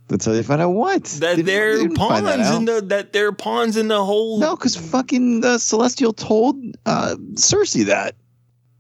[0.09, 3.13] That's how they find out what that They- they're they pawns that in the that
[3.13, 4.39] they're pawns in the whole.
[4.39, 8.17] No, because fucking the Celestial told uh, Sersi that.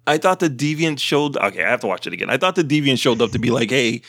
[0.06, 1.36] I thought the deviant showed.
[1.38, 2.28] Okay, I have to watch it again.
[2.28, 4.02] I thought the deviant showed up to be like, "Hey,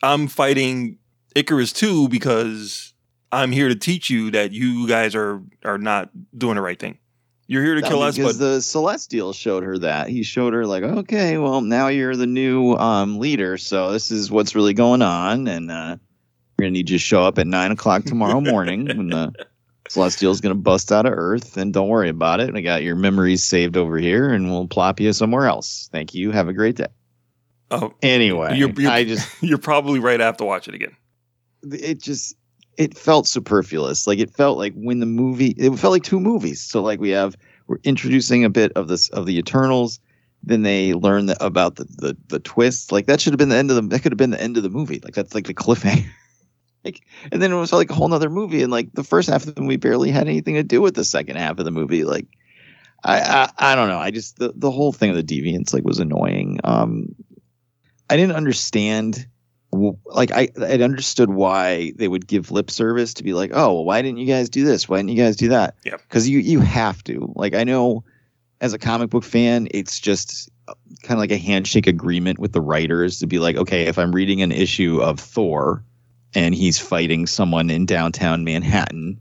[0.00, 0.98] I'm fighting
[1.34, 2.87] Ikaris too because
[3.30, 6.98] I'm here to teach you that you guys are are not doing the right thing.
[7.46, 10.10] You're here to kill us, because but the Celestial showed her that.
[10.10, 14.30] He showed her like, okay, well now you're the new um, leader, so this is
[14.30, 15.96] what's really going on, and uh,
[16.58, 19.32] we're gonna need you to show up at nine o'clock tomorrow morning when the
[19.88, 22.54] Celestial's gonna bust out of Earth, and don't worry about it.
[22.54, 25.88] I got your memories saved over here, and we'll plop you somewhere else.
[25.90, 26.30] Thank you.
[26.32, 26.88] Have a great day.
[27.70, 30.20] oh, Anyway, you're, you're, I just you're probably right.
[30.20, 30.94] I have to watch it again.
[31.62, 32.36] it just
[32.78, 34.06] it felt superfluous.
[34.06, 36.60] Like it felt like when the movie it felt like two movies.
[36.60, 40.00] So like we have we're introducing a bit of this of the Eternals,
[40.44, 42.92] then they learn the, about the, the the twist.
[42.92, 44.56] Like that should have been the end of the that could have been the end
[44.56, 45.00] of the movie.
[45.02, 46.08] Like that's like the cliffhanger.
[46.84, 48.62] like and then it was like a whole nother movie.
[48.62, 51.04] And like the first half of the movie barely had anything to do with the
[51.04, 52.04] second half of the movie.
[52.04, 52.28] Like
[53.02, 53.98] I I, I don't know.
[53.98, 56.60] I just the, the whole thing of the deviants like was annoying.
[56.62, 57.16] Um
[58.08, 59.26] I didn't understand
[59.70, 63.84] like I I understood why they would give lip service to be like, oh, well,
[63.84, 64.88] why didn't you guys do this?
[64.88, 65.74] Why didn't you guys do that?
[65.84, 65.96] Yeah.
[65.96, 67.32] Because you you have to.
[67.34, 68.04] Like I know,
[68.60, 72.52] as a comic book fan, it's just uh, kind of like a handshake agreement with
[72.52, 75.84] the writers to be like, okay, if I'm reading an issue of Thor,
[76.34, 79.20] and he's fighting someone in downtown Manhattan.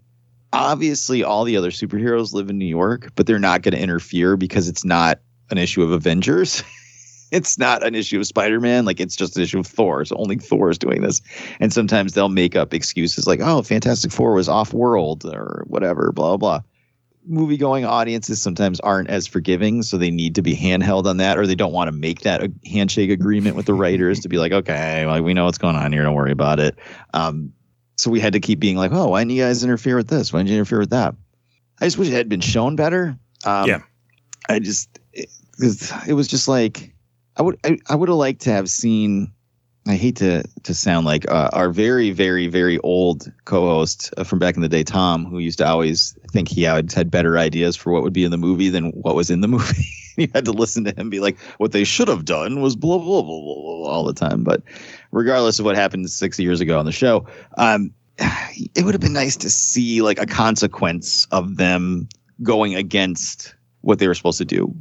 [0.54, 4.38] Obviously, all the other superheroes live in New York, but they're not going to interfere
[4.38, 5.20] because it's not
[5.50, 6.64] an issue of Avengers.
[7.32, 8.86] it's not an issue of Spider-Man.
[8.86, 10.06] Like it's just an issue of Thor.
[10.06, 11.22] So only Thor is doing this.
[11.60, 16.12] And sometimes they'll make up excuses like, "Oh, Fantastic Four was off-world" or whatever.
[16.12, 16.62] Blah blah.
[17.30, 21.38] Movie going audiences sometimes aren't as forgiving, so they need to be handheld on that,
[21.38, 24.38] or they don't want to make that a handshake agreement with the writers to be
[24.38, 26.80] like, okay, like we know what's going on here, don't worry about it.
[27.14, 27.52] Um,
[27.98, 30.32] so we had to keep being like, oh, why didn't you guys interfere with this?
[30.32, 31.16] Why didn't you interfere with that?
[31.82, 33.18] I just wish it had been shown better.
[33.44, 33.82] Um, Yeah.
[34.48, 35.30] I just it,
[36.08, 36.94] it was just like
[37.38, 39.32] I would I, I would have liked to have seen.
[39.88, 44.40] I hate to to sound like uh, our very very very old co-host uh, from
[44.40, 47.78] back in the day, Tom, who used to always think he had had better ideas
[47.78, 49.88] for what would be in the movie than what was in the movie.
[50.18, 52.98] you had to listen to him be like, what they should have done was blah
[52.98, 54.44] blah blah blah blah, all the time.
[54.44, 54.62] But
[55.12, 57.26] regardless of what happened six years ago on the show,
[57.58, 57.94] um,
[58.76, 62.10] it would have been nice to see like a consequence of them
[62.44, 64.76] going against what they were supposed to do.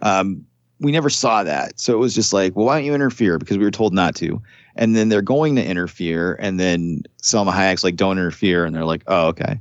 [0.00, 0.46] Um,
[0.80, 1.78] we never saw that.
[1.80, 3.38] So it was just like, well, why don't you interfere?
[3.38, 4.42] Because we were told not to.
[4.74, 6.36] And then they're going to interfere.
[6.40, 8.64] And then Salma Hayek's like, don't interfere.
[8.66, 9.58] And they're like, oh, okay.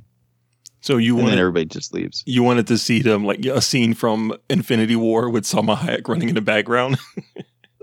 [0.81, 2.21] So you and then wanted everybody just leaves.
[2.27, 6.29] you wanted to see them like a scene from Infinity War with Salma Hayek running
[6.29, 6.97] in the background.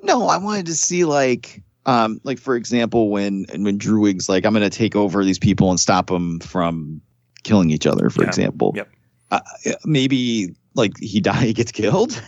[0.04, 4.52] No, I wanted to see like, um, like for example, when when Druig's like, I'm
[4.52, 7.00] going to take over these people and stop them from
[7.44, 8.10] killing each other.
[8.10, 8.28] For Yeah.
[8.28, 8.88] example, Yep.
[9.30, 9.40] uh,
[9.84, 12.20] maybe like he die, he gets killed.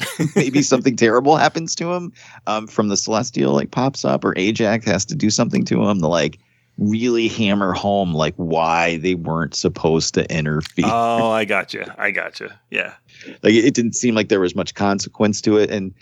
[0.36, 2.12] maybe something terrible happens to him
[2.46, 6.00] um, from the celestial like pops up or Ajak has to do something to him
[6.00, 6.38] to like
[6.78, 11.84] really hammer home like why they weren't supposed to interfere oh, I got you.
[11.98, 12.48] I got you.
[12.70, 12.94] Yeah.
[13.42, 15.94] like it, it didn't seem like there was much consequence to it and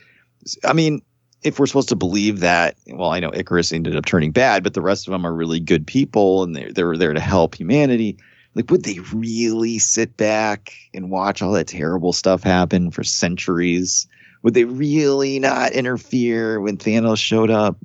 [0.65, 1.03] i mean
[1.43, 4.75] if we're supposed to believe that well i know Ikaris ended up turning bad but
[4.75, 8.17] the rest of them are really good people and they're, they're there to help humanity
[8.55, 14.07] like would they really sit back and watch all that terrible stuff happen for centuries
[14.43, 17.77] would they really not interfere when thanos showed up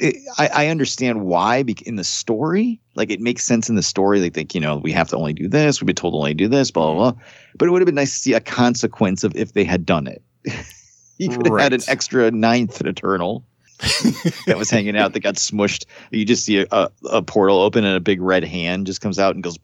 [0.00, 2.80] it, I, I understand why in the story.
[2.94, 4.20] Like it makes sense in the story.
[4.20, 5.80] They think, you know, we have to only do this.
[5.80, 7.22] We've been told to only do this, blah, blah, blah.
[7.58, 10.06] But it would have been nice to see a consequence of if they had done
[10.06, 10.22] it.
[11.18, 13.44] you could have had an extra ninth eternal
[14.46, 15.86] that was hanging out that got smushed.
[16.10, 19.18] You just see a, a, a portal open and a big red hand just comes
[19.18, 19.58] out and goes,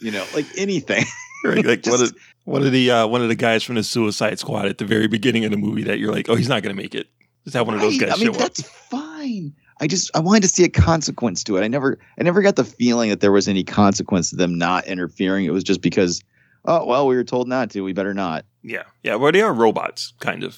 [0.00, 1.04] you know, like anything.
[1.44, 2.14] Right, like one of
[2.44, 5.08] one of the uh, one of the guys from the Suicide Squad at the very
[5.08, 7.08] beginning of the movie that you're like, oh, he's not gonna make it.
[7.42, 8.38] Just have one of those guys I mean, show up.
[8.38, 9.52] that's fine.
[9.80, 11.64] I just I wanted to see a consequence to it.
[11.64, 14.86] I never I never got the feeling that there was any consequence to them not
[14.86, 15.44] interfering.
[15.44, 16.22] It was just because,
[16.64, 17.80] oh well, we were told not to.
[17.80, 18.44] We better not.
[18.62, 19.16] Yeah, yeah.
[19.16, 20.56] Well, they are robots, kind of.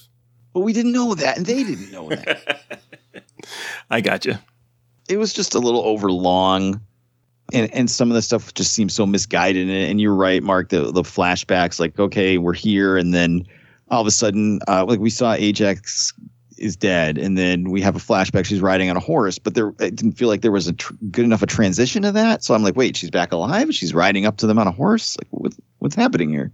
[0.54, 2.62] But we didn't know that, and they didn't know that.
[3.90, 4.36] I got you.
[5.08, 6.80] it was just a little over long.
[7.52, 9.68] And, and some of the stuff just seems so misguided.
[9.68, 10.70] And, and you're right, Mark.
[10.70, 13.46] The the flashbacks, like okay, we're here, and then
[13.90, 16.12] all of a sudden, uh, like we saw Ajak
[16.56, 18.46] is dead, and then we have a flashback.
[18.46, 20.94] She's riding on a horse, but there it didn't feel like there was a tr-
[21.10, 22.44] good enough a transition to that.
[22.44, 23.74] So I'm like, wait, she's back alive.
[23.74, 25.16] She's riding up to them on a horse.
[25.18, 26.52] Like what, what's happening here?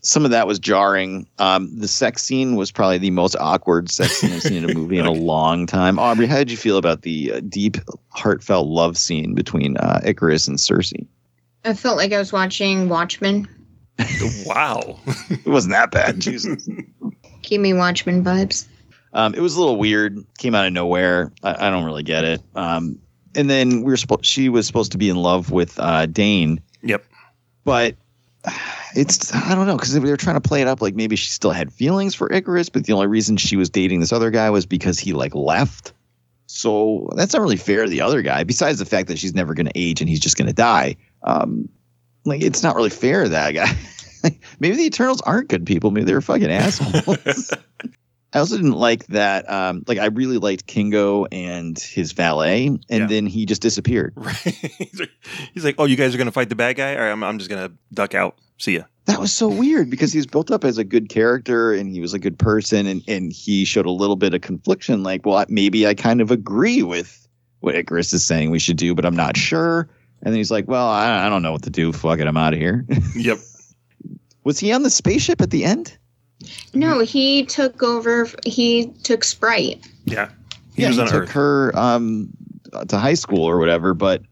[0.00, 1.28] Some of that was jarring.
[1.38, 4.74] Um, the sex scene was probably the most awkward sex scene I've seen in a
[4.74, 5.98] movie in a long time.
[5.98, 7.76] Aubrey, how did you feel about the uh, deep,
[8.10, 11.06] heartfelt love scene between uh, Ikaris and Sersi?
[11.64, 13.48] I felt like I was watching Watchmen.
[14.46, 14.98] Wow.
[15.30, 16.20] It wasn't that bad.
[16.20, 16.68] Jesus.
[17.42, 18.66] Give me Watchmen vibes.
[19.12, 20.24] Um, it was a little weird.
[20.38, 21.32] Came out of nowhere.
[21.42, 22.42] I, I don't really get it.
[22.54, 22.98] Um,
[23.34, 24.26] and then we were supposed.
[24.26, 27.04] She was supposed to be in love with uh, Dane, yep.
[27.64, 27.94] but
[28.94, 31.28] it's I don't know because they were trying to play it up like maybe she
[31.30, 34.50] still had feelings for Ikaris, but the only reason she was dating this other guy
[34.50, 35.92] was because he like left.
[36.46, 38.42] So that's not really fair to the other guy.
[38.44, 40.96] Besides the fact that she's never going to age and he's just going to die.
[41.22, 41.68] Um,
[42.24, 43.76] like it's not really fair to that guy.
[44.60, 45.90] maybe the Eternals aren't good people.
[45.90, 47.52] Maybe they're fucking assholes.
[48.32, 49.50] I also didn't like that.
[49.50, 53.06] Um, like I really liked Kingo and his valet, and Yeah.
[53.06, 54.12] then he just disappeared.
[54.16, 54.36] Right.
[55.54, 56.94] he's, like, oh, you guys are gonna fight the bad guy.
[56.94, 58.36] All right, I'm, I'm just gonna duck out.
[58.58, 58.82] See ya.
[59.06, 62.00] That was so weird because he was built up as a good character and he
[62.00, 65.02] was a good person, and and he showed a little bit of confliction.
[65.02, 67.26] Like, well, maybe I kind of agree with
[67.60, 69.88] what Ikaris is saying we should do, but I'm not sure.
[70.22, 71.92] And then he's like, well, I, I don't know what to do.
[71.92, 72.84] Fuck it, I'm out of here.
[73.14, 73.38] Yep.
[74.44, 75.96] was he on the spaceship at the end?
[76.74, 78.28] No, he took over.
[78.44, 79.84] He took Sprite.
[80.04, 80.28] Yeah.
[80.74, 81.30] He yeah, was he on took Earth.
[81.30, 82.28] her um
[82.88, 84.22] to high school or whatever, but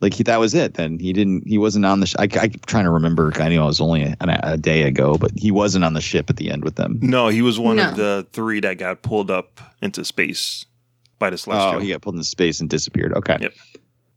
[0.00, 0.74] like he, that was it.
[0.74, 1.46] Then he didn't.
[1.46, 2.06] He wasn't on the.
[2.06, 3.32] Sh- I, I keep trying to remember.
[3.40, 6.30] I know it was only a, a day ago, but he wasn't on the ship
[6.30, 6.98] at the end with them.
[7.02, 7.88] No, he was one No.
[7.90, 10.64] of the three that got pulled up into space
[11.18, 11.76] by the celestial.
[11.76, 13.12] Oh, he got pulled into space and disappeared.
[13.14, 13.38] Okay.
[13.40, 13.52] Yep.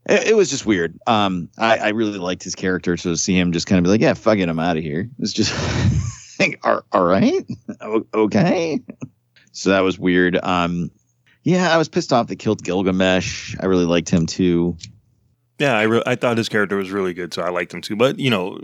[0.10, 0.98] It, it was just weird.
[1.08, 3.90] Um, I, I really liked his character, so to see him just kind of be
[3.90, 5.52] like, "Yeah, fuck it, I'm out of here." It's just,
[6.40, 7.46] like, all, all right,
[7.82, 8.80] O- okay.
[9.52, 10.40] So that was weird.
[10.44, 10.90] Um,
[11.44, 13.56] yeah, I was pissed off they killed Gilgamesh.
[13.60, 14.78] I really liked him too.
[15.62, 17.96] Yeah, I re- I thought his character was really good, so I liked him too.
[17.96, 18.60] But you know,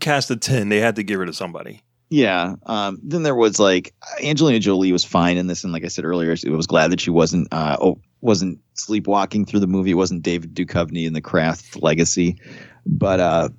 [0.00, 1.82] cast of ten, they had to get rid of somebody.
[2.08, 2.54] Yeah.
[2.64, 6.06] Um, then there was like Angelina Jolie was fine in this, and like I said
[6.06, 9.90] earlier, I was glad that she wasn't uh, oh, wasn't sleepwalking through the movie.
[9.90, 12.40] It wasn't David Duchovny in the Craft Legacy,
[12.86, 13.50] but uh,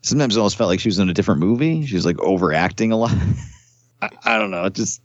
[0.00, 1.84] sometimes it almost felt like she was in a different movie.
[1.84, 3.12] She was like overacting a lot.
[4.00, 4.64] I, I don't know.
[4.64, 5.02] It just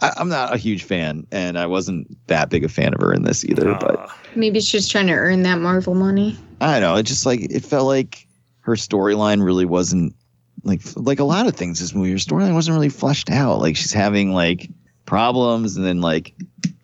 [0.00, 3.12] I, I'm not a huge fan, and I wasn't that big a fan of her
[3.12, 3.74] in this either.
[3.80, 6.36] but Ah, Maybe she's trying to earn that Marvel money.
[6.60, 6.96] I don't know.
[6.96, 8.26] It just like it felt like
[8.60, 10.14] her storyline really wasn't
[10.64, 11.80] like like a lot of things.
[11.80, 13.60] This movie, her storyline wasn't really fleshed out.
[13.60, 14.68] Like she's having like
[15.10, 16.32] problems, and then like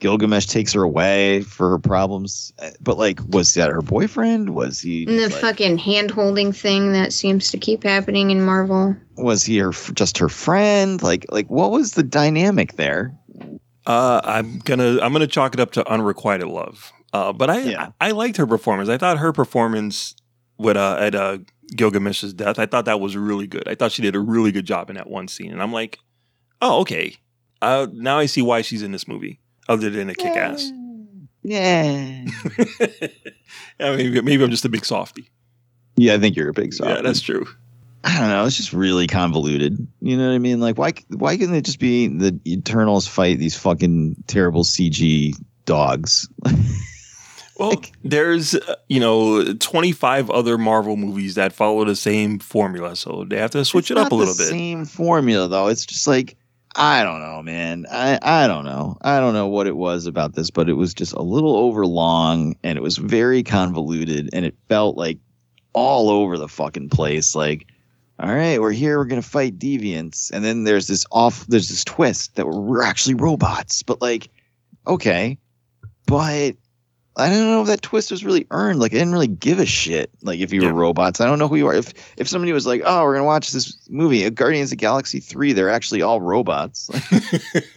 [0.01, 2.53] Gilgamesh takes her away for her problems.
[2.81, 4.51] But like, was that her boyfriend?
[4.51, 5.07] Was he?
[5.07, 8.97] And the like, fucking hand holding thing that seems to keep happening in Marvel.
[9.17, 11.01] was he her just her friend?
[11.03, 13.17] Like like what was the dynamic there?
[13.87, 16.93] Uh, I'm gonna I'm gonna chalk it up to unrequited love.
[17.13, 17.91] Uh, but I, Yeah.
[18.01, 18.89] I I liked her performance.
[18.89, 20.17] I thought her performance
[20.59, 21.39] with uh, at uh,
[21.77, 22.59] Gilgamesh's death.
[22.59, 23.69] I thought that was really good.
[23.69, 25.53] I thought she did a really good job in that one scene.
[25.53, 26.01] And I'm like,
[26.61, 27.15] oh okay.
[27.63, 29.41] Uh, now I see why she's in this movie.
[29.69, 30.71] Other than a kick ass.
[31.43, 32.25] Yeah.
[33.81, 35.31] I mean, maybe I'm just a big softy.
[35.97, 36.93] Yeah, I think you're a big softy.
[36.93, 37.47] Yeah, that's true.
[38.05, 38.45] I don't know.
[38.45, 39.85] It's just really convoluted.
[40.01, 40.61] You know what I mean?
[40.61, 40.93] Like, why?
[41.09, 45.35] Why couldn't it just be the Eternals fight these fucking terrible CG
[45.65, 46.29] dogs?
[47.59, 53.25] Well, there's uh, you know 25 other Marvel movies that follow the same formula, so
[53.27, 54.49] they have to switch it up a little the bit.
[54.49, 55.69] Same formula though.
[55.69, 56.37] It's just like
[56.79, 57.87] I don't know, man.
[57.91, 58.99] I I don't know.
[59.01, 62.57] I don't know what it was about this, but it was just a little overlong
[62.63, 65.19] and it was very convoluted and it felt like
[65.73, 67.35] all over the fucking place.
[67.35, 67.67] Like,
[68.19, 68.99] all right, we're here.
[68.99, 71.47] We're gonna fight deviants, and then there's this off.
[71.47, 73.83] There's this twist that we're, we're actually robots.
[73.83, 74.29] But like,
[74.87, 75.39] okay,
[76.07, 76.57] but
[77.19, 78.79] I don't know if that twist was really earned.
[78.79, 80.11] Like I didn't really give a shit.
[80.23, 81.75] Like if you were robots, I don't know who you are.
[81.75, 85.21] If if somebody was like, "Oh, we're gonna watch this movie, Guardians of the Galaxy
[85.21, 86.91] three, they're actually all robots."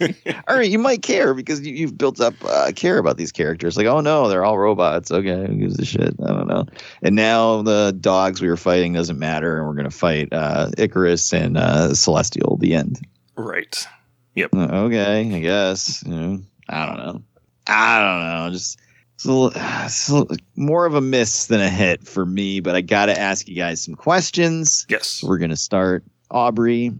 [0.48, 3.78] all right, you might care because you, you've built up uh, care about these characters.
[3.78, 5.10] Like, oh no, they're all robots.
[5.10, 6.14] Okay, who gives a shit?
[6.22, 6.66] I don't know.
[7.02, 11.32] And now the dogs we were fighting doesn't matter, and we're gonna fight uh, Ikaris
[11.32, 12.58] and uh, Celestial.
[12.58, 13.00] The end.
[13.36, 13.86] Right.
[14.34, 14.54] Yep.
[14.54, 16.02] Uh, Okay, I guess.
[16.04, 17.22] You know, I don't know.
[17.66, 18.52] I don't know.
[18.52, 18.78] Just
[19.20, 19.52] it's a little-
[19.84, 22.60] it's a little- more of a miss than a hit for me.
[22.60, 24.86] But I got to ask you guys some questions.
[24.88, 25.22] Yes.
[25.22, 26.04] We're gonna start.
[26.30, 26.92] Aubrey,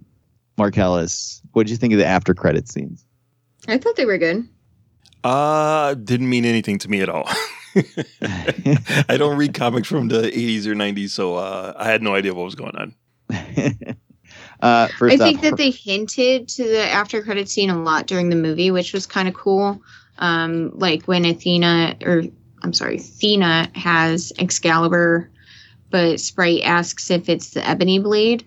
[0.58, 3.06] Marcellus, what did you think of the after credit scenes?
[3.68, 4.46] I thought they were good.
[5.22, 7.28] Uh, didn't mean anything to me at all.
[9.06, 12.34] I don't read comics from the 80s or 90s, so uh, I had no idea
[12.34, 12.94] what was going on.
[14.62, 18.06] Uh, first I think off, that they hinted to the after credit scene a lot
[18.06, 19.80] during the movie, which was kind of cool.
[20.20, 22.22] Um, like when Athena, or
[22.62, 25.30] I'm sorry, Athena has Excalibur,
[25.90, 28.44] but Sprite asks if it's the Ebony Blade,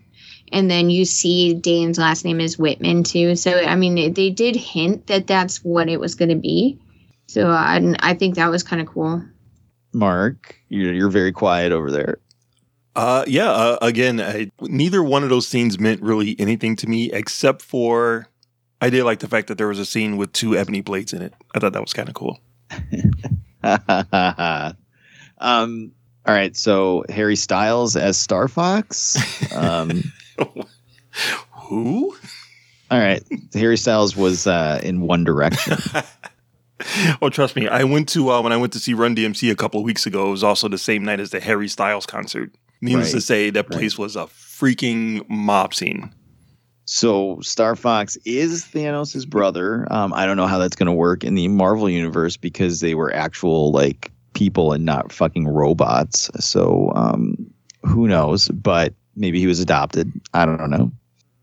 [0.52, 3.36] and then you see Dane's last name is Whitman too.
[3.36, 6.80] So I mean, they did hint that that's what it was going to be.
[7.28, 9.24] So I, I think that was kind of cool.
[9.94, 12.20] Mark, you're, you're very quiet over there.
[12.96, 13.50] Uh, yeah.
[13.50, 18.28] Uh, again, I, neither one of those scenes meant really anything to me, except for
[18.84, 21.22] I did like the fact that there was a scene with two ebony blades in
[21.22, 21.34] it.
[21.56, 22.38] I thought that was kind of cool.
[25.38, 25.94] um,
[26.26, 29.56] all right, so Harry Styles as Star Fox.
[29.56, 30.12] Um,
[31.52, 32.14] Who?
[32.92, 33.24] all right,
[33.54, 35.78] Harry Styles was uh, in One Direction.
[37.22, 37.70] Oh, trust me.
[37.70, 40.06] I went to uh, when I went to see Run DMC a couple of weeks
[40.06, 40.28] ago.
[40.28, 42.52] It was also the same night as the Harry Styles concert.
[42.82, 46.14] Needless to say, that place was a freaking mob scene.
[46.86, 49.88] So Star Fox is Thanos' brother.
[49.92, 52.96] Um, I don't know how that's going to work in the Marvel universe because they
[52.96, 56.30] were actual like people and not fucking robots.
[56.40, 57.52] So um,
[57.84, 58.50] who knows?
[58.50, 60.12] But maybe he was adopted.
[60.34, 60.92] I don't know.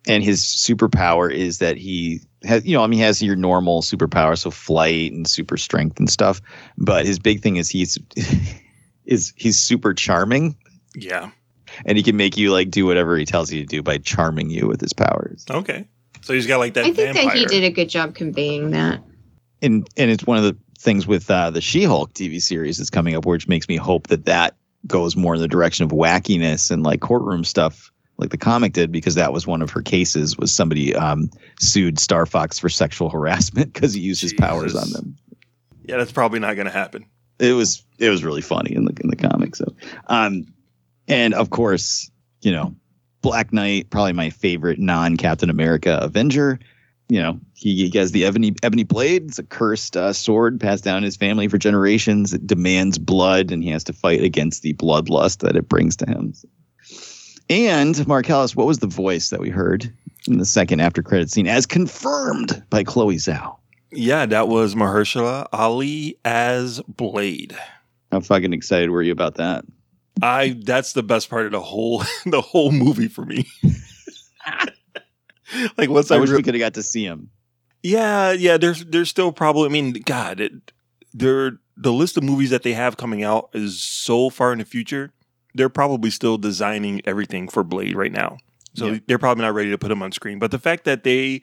[0.07, 3.83] And his superpower is that he has, you know, I mean, he has your normal
[3.83, 6.41] superpower, so flight and super strength and stuff.
[6.79, 7.99] But his big thing is he's
[9.05, 10.57] is he's super charming
[10.95, 11.31] Yeah.
[11.85, 14.51] And he can make you like do whatever he tells you to do by charming
[14.51, 15.45] you with his powers.
[15.51, 15.87] Okay.
[16.23, 17.25] So he's got like that I think vampire.
[17.27, 19.03] that he did a good job conveying that.
[19.63, 23.15] and and it's one of the things with uh, the She-Hulk TV series that's coming
[23.15, 24.57] up, which makes me hope that that
[24.87, 28.91] goes more in the direction of wackiness and like courtroom stuff, like the comic did,
[28.91, 30.39] because that was one of her cases.
[30.39, 34.91] Was somebody um, sued Star Fox for sexual harassment because he used his powers on
[34.91, 35.17] them.
[35.85, 37.07] Yeah, that's probably not going to happen.
[37.39, 39.57] It was it was really funny in the in the comic.
[39.57, 39.75] So,
[40.07, 40.47] um,
[41.11, 42.75] and of course, you know,
[43.23, 46.59] Black Knight, probably my favorite non Captain America Avenger.
[47.09, 49.27] You know, he, he has the ebony ebony blade.
[49.27, 52.33] It's a cursed uh, sword passed down his family for generations.
[52.33, 56.07] It demands blood, and he has to fight against the bloodlust that it brings to
[56.07, 56.33] him.
[57.51, 59.93] And Marcellus, what was the voice that we heard
[60.29, 63.57] in the second after credit scene, as confirmed by Chloe Zhao?
[63.91, 67.57] Yeah, that was Mahershala Ali as Blade.
[68.13, 69.65] How fucking excited were you about that?
[70.23, 73.47] I that's the best part of the whole the whole movie for me.
[75.77, 77.31] like once I, I wish re- we could have got to see him.
[77.83, 78.57] Yeah, yeah.
[78.57, 79.67] There's there's still probably.
[79.67, 80.73] I mean, God, it,
[81.15, 84.65] they're the list of movies that they have coming out is so far in the
[84.65, 85.13] future.
[85.55, 88.37] They're probably still designing everything for Blade right now,
[88.75, 88.99] so Yeah.
[89.09, 90.39] they're probably not ready to put him on screen.
[90.39, 91.43] But the fact that they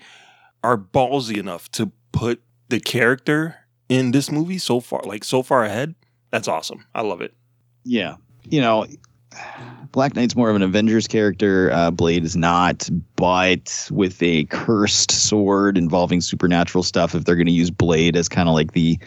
[0.63, 3.55] are ballsy enough to put the character
[3.89, 5.95] in this movie so far, like so far ahead,
[6.31, 6.85] that's awesome.
[6.95, 7.33] I love it.
[7.83, 8.15] Yeah.
[8.49, 8.85] You know,
[9.91, 11.71] Black Knight's more of an Avengers character.
[11.71, 17.47] Uh, Blade is not, but with a cursed sword involving supernatural stuff, if they're going
[17.47, 18.99] to use Blade as kind of like the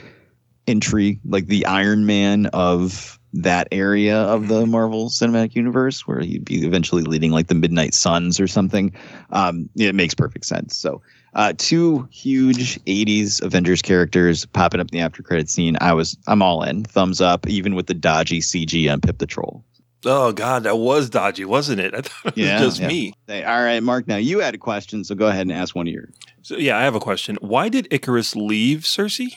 [0.66, 6.44] entry, like the Iron Man of that area of the Marvel Cinematic Universe, where he'd
[6.44, 8.92] be eventually leading like the Midnight Suns or something,
[9.30, 10.76] um, it makes perfect sense.
[10.76, 11.02] So,
[11.34, 15.76] uh, two huge 80s Avengers characters popping up in the after credit scene.
[15.80, 16.84] I was, I'm all in.
[16.84, 19.64] Thumbs up, even with the dodgy CG on Pip the Troll.
[20.06, 21.94] Oh God, that was dodgy, wasn't it?
[21.96, 22.88] I thought it was just yeah.
[22.88, 23.14] me.
[23.28, 24.08] All right, Mark.
[24.08, 26.14] Now you had a question, so go ahead and ask one of yours.
[26.42, 27.36] So yeah, I have a question.
[27.42, 29.34] Why did Ikaris leave Sersi?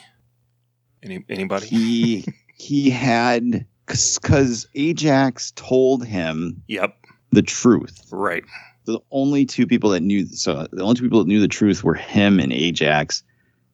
[1.03, 1.67] Any anybody?
[1.67, 2.25] He
[2.55, 6.95] he had because Ajak told him Yep.
[7.31, 8.07] the truth.
[8.09, 8.43] Right.
[8.85, 11.83] The only two people that knew so the only two people that knew the truth
[11.83, 13.21] were him and Ajak,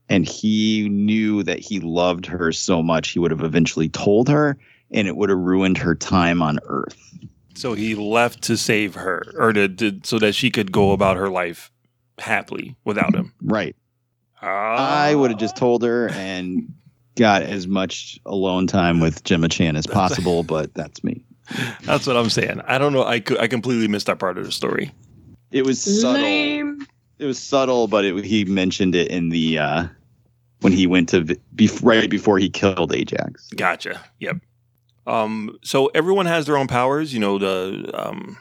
[0.07, 4.57] and he knew that he loved her so much he would have eventually told her,
[4.91, 6.97] and it would have ruined her time on Earth.
[7.55, 11.17] So he left to save her, or to, to so that she could go about
[11.17, 11.71] her life
[12.17, 13.33] happily without him.
[13.41, 13.75] Right.
[14.41, 15.05] Ah.
[15.05, 16.73] I would have just told her and
[17.15, 21.25] got as much alone time with Gemma Chan as possible, but that's me.
[21.83, 22.61] That's what I'm saying.
[22.67, 23.03] I don't know.
[23.03, 24.91] I co- I completely missed that part of the story.
[25.51, 26.21] It was subtle.
[26.21, 26.85] Lame.
[27.17, 29.87] It was subtle, but it, he mentioned it in the uh,
[30.61, 33.35] when he went to vi- bef- right before he killed Ajak.
[33.55, 34.01] Gotcha.
[34.19, 34.37] Yep.
[35.07, 37.13] Um, so everyone has their own powers.
[37.13, 38.37] You know, the um,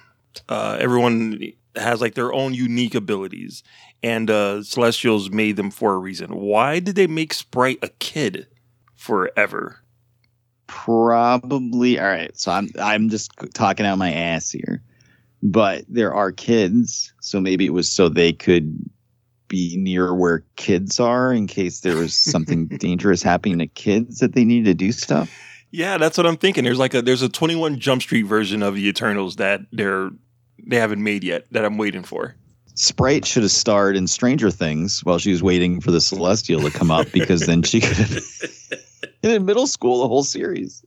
[0.48, 1.40] uh, everyone
[1.76, 3.62] has like their own unique abilities,
[4.02, 6.36] and uh, Celestials made them for a reason.
[6.36, 8.48] Why did they make Sprite a kid
[8.94, 9.80] forever?
[10.68, 12.38] Probably all right.
[12.38, 14.82] So I'm I'm just talking out my ass here,
[15.42, 18.78] but there are kids, so maybe it was so they could
[19.48, 24.34] be near where kids are in case there was something dangerous happening to kids that
[24.34, 25.34] they needed to do stuff.
[25.70, 26.64] Yeah, that's what I'm thinking.
[26.64, 30.10] There's like a there's a 21 Jump Street version of the Eternals that they're
[30.66, 32.34] they haven't made yet that I'm waiting for.
[32.74, 36.70] Sprite should have starred in Stranger Things while she was waiting for the Celestial to
[36.70, 38.22] come up because then she could have
[39.22, 40.84] in middle school the whole series.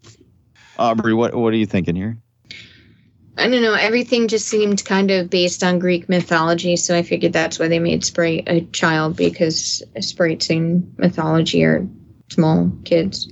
[0.77, 2.17] Aubrey, what what are you thinking here?
[3.38, 3.73] I don't know.
[3.73, 7.79] Everything just seemed kind of based on Greek mythology, so I figured that's why they
[7.79, 11.88] made Sprite a child because sprites in mythology are
[12.29, 13.32] small kids.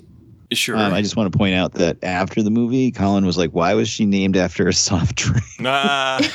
[0.52, 0.78] Sure.
[0.78, 3.76] Um, I just want to point out that after the movie, Colin was like, "Why
[3.76, 6.20] was she named after a soft drink?" Nah.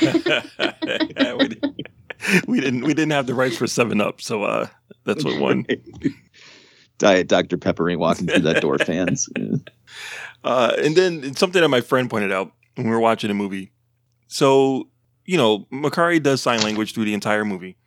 [1.37, 1.75] we, didn't,
[2.47, 4.67] we didn't we didn't have the rights for Seven Up, so uh,
[5.03, 5.65] that's what won.
[6.97, 9.29] Diet Dr Pepper ain't walking through that door, fans.
[10.43, 13.71] Uh, and then something that my friend pointed out when we were watching the movie.
[14.27, 14.89] So,
[15.25, 17.77] you know, Makkari does sign language through the entire movie.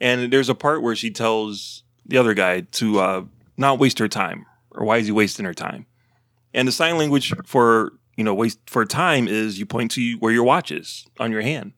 [0.00, 3.24] And there's a part where she tells the other guy to uh,
[3.58, 5.84] not waste her time, or why is he wasting her time?
[6.54, 10.32] And the sign language for, you know, waste for time is you point to where
[10.32, 11.72] your watch is on your hand.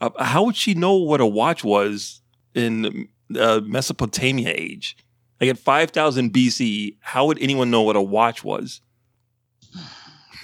[0.00, 2.22] Uh, how would she know what a watch was
[2.54, 3.08] in
[3.38, 4.96] uh, Mesopotamia age?
[5.40, 8.80] Like at 5000 BC, how would anyone know what a watch was?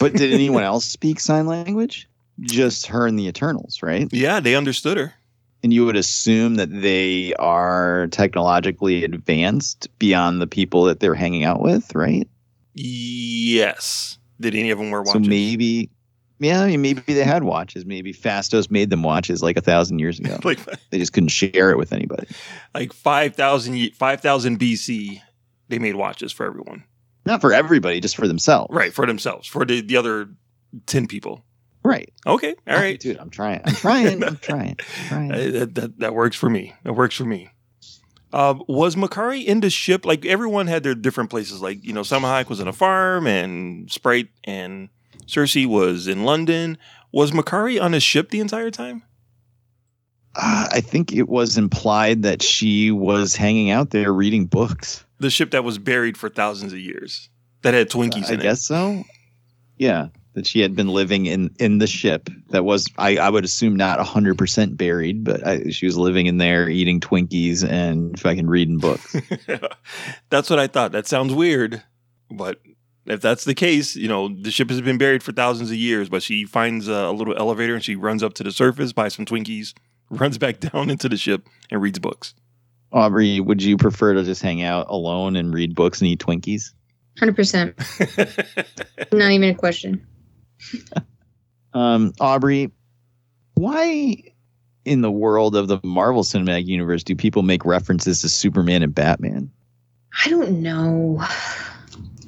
[0.00, 2.08] But did anyone else speak sign language?
[2.40, 4.08] Just her and the Eternals, right?
[4.12, 5.14] Yeah, they understood her.
[5.62, 11.44] And you would assume that they are technologically advanced beyond the people that they're hanging
[11.44, 12.28] out with, right?
[12.74, 14.18] Yes.
[14.38, 15.24] Did any of them wear watches?
[15.24, 15.90] So maybe,
[16.38, 17.86] yeah, I mean, maybe they had watches.
[17.86, 20.38] Maybe Phastos made them watches like a thousand years ago.
[20.44, 20.58] like
[20.90, 22.26] they just couldn't share it with anybody.
[22.74, 25.20] like 5000 ye- 5000 BC,
[25.68, 26.84] they made watches for everyone.
[27.24, 28.72] Not for everybody, just for themselves.
[28.74, 30.28] Right, for themselves, for the, the other
[30.86, 31.42] 10 people.
[31.82, 32.12] Right.
[32.26, 32.98] Okay, all right.
[32.98, 33.62] Dude, I'm trying.
[33.64, 34.24] I'm trying.
[34.24, 34.76] I'm trying.
[34.78, 35.32] I'm trying.
[35.32, 36.74] Uh, that, that, that works for me.
[36.82, 37.50] That works for me.
[38.32, 40.04] Um, was Makkari in the ship?
[40.04, 41.62] Like everyone had their different places.
[41.62, 44.88] Like you know, Salma Hayek was in a farm, and Sprite and
[45.26, 46.78] Sersi was in London.
[47.12, 49.02] Was Makkari on his ship the entire time?
[50.34, 55.04] Uh, I think it was implied that she was hanging out there reading books.
[55.18, 57.30] The ship that was buried for thousands of years
[57.62, 59.02] that had Twinkies I in guess so.
[59.78, 63.44] Yeah, that she had been living in in the ship that was I, I would
[63.44, 68.18] assume not hundred percent buried, but I, she was living in there eating Twinkies and
[68.20, 69.16] fucking reading books.
[70.30, 70.92] that's what I thought.
[70.92, 71.82] That sounds weird,
[72.30, 72.60] but
[73.06, 76.08] if that's the case, you know, the ship has been buried for thousands of years.
[76.08, 79.14] But she finds a, a little elevator and she runs up to the surface, buys
[79.14, 79.74] some Twinkies,
[80.10, 82.34] runs back down into the ship, and reads books.
[82.92, 86.72] Aubrey, would you prefer to just hang out alone and read books and eat Twinkies?
[87.18, 87.76] Hundred percent.
[89.12, 90.06] Not even a question.
[91.74, 92.72] Um, Aubrey,
[93.52, 94.16] why
[94.86, 98.94] in the world of the Marvel Cinematic Universe do people make references to Superman and
[98.94, 99.50] Batman?
[100.24, 101.22] I don't know.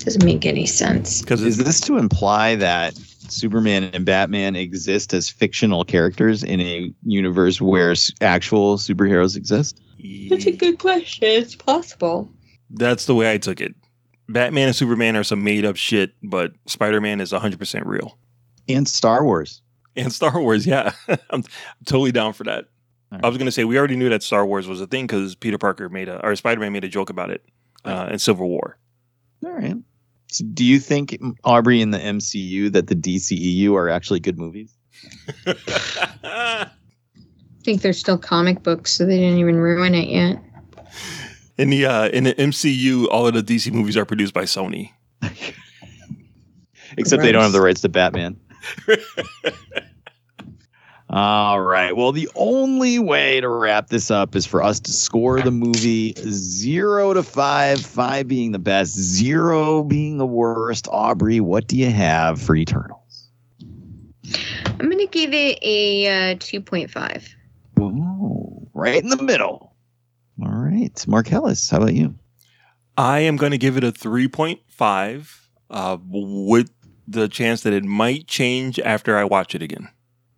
[0.09, 1.21] Doesn't make any sense.
[1.21, 6.91] Because Is this to imply that Superman and Batman exist as fictional characters in a
[7.03, 9.83] universe where actual superheroes exist?
[10.31, 11.29] That's a good question.
[11.29, 12.33] It's possible.
[12.71, 13.75] That's the way I took it.
[14.31, 18.17] Batman and Superman are some made up shit, but Spider Man is 100% real.
[18.67, 19.61] And Star Wars.
[19.95, 20.93] And Star Wars, yeah.
[21.07, 21.45] I'm, I'm
[21.85, 22.65] totally down for that.
[23.13, 25.35] I was going to say, we already knew that Star Wars was a thing because
[25.35, 27.45] Peter Parker made a, or Spider Man made a joke about it
[27.85, 28.79] uh, in Civil War.
[29.45, 29.77] All right.
[30.31, 34.75] So do you think Aubrey in the MCU that the DCEU are actually good movies?
[35.47, 36.69] I
[37.65, 40.43] think they're still comic books, so they didn't even ruin it yet.
[41.57, 44.93] In the uh, in the MCU, all of the DC movies are produced by Sony.
[46.97, 48.39] Except they don't have the rights to Batman.
[51.11, 51.97] All right.
[51.97, 56.13] Well, the only way to wrap this up is for us to score the movie
[56.19, 60.87] zero to five, five being the best, zero being the worst.
[60.91, 63.31] Aubrey, what do you have for Eternals?
[64.81, 67.29] I'm gonna give it a uh, 2.5.
[67.81, 69.75] Ooh, right in the middle.
[70.43, 71.07] All right.
[71.07, 72.15] Marcellus, how about you?
[72.97, 75.41] I am going to give it a 3.5
[75.71, 76.71] uh, with
[77.07, 79.89] the chance that it might change after I watch it again.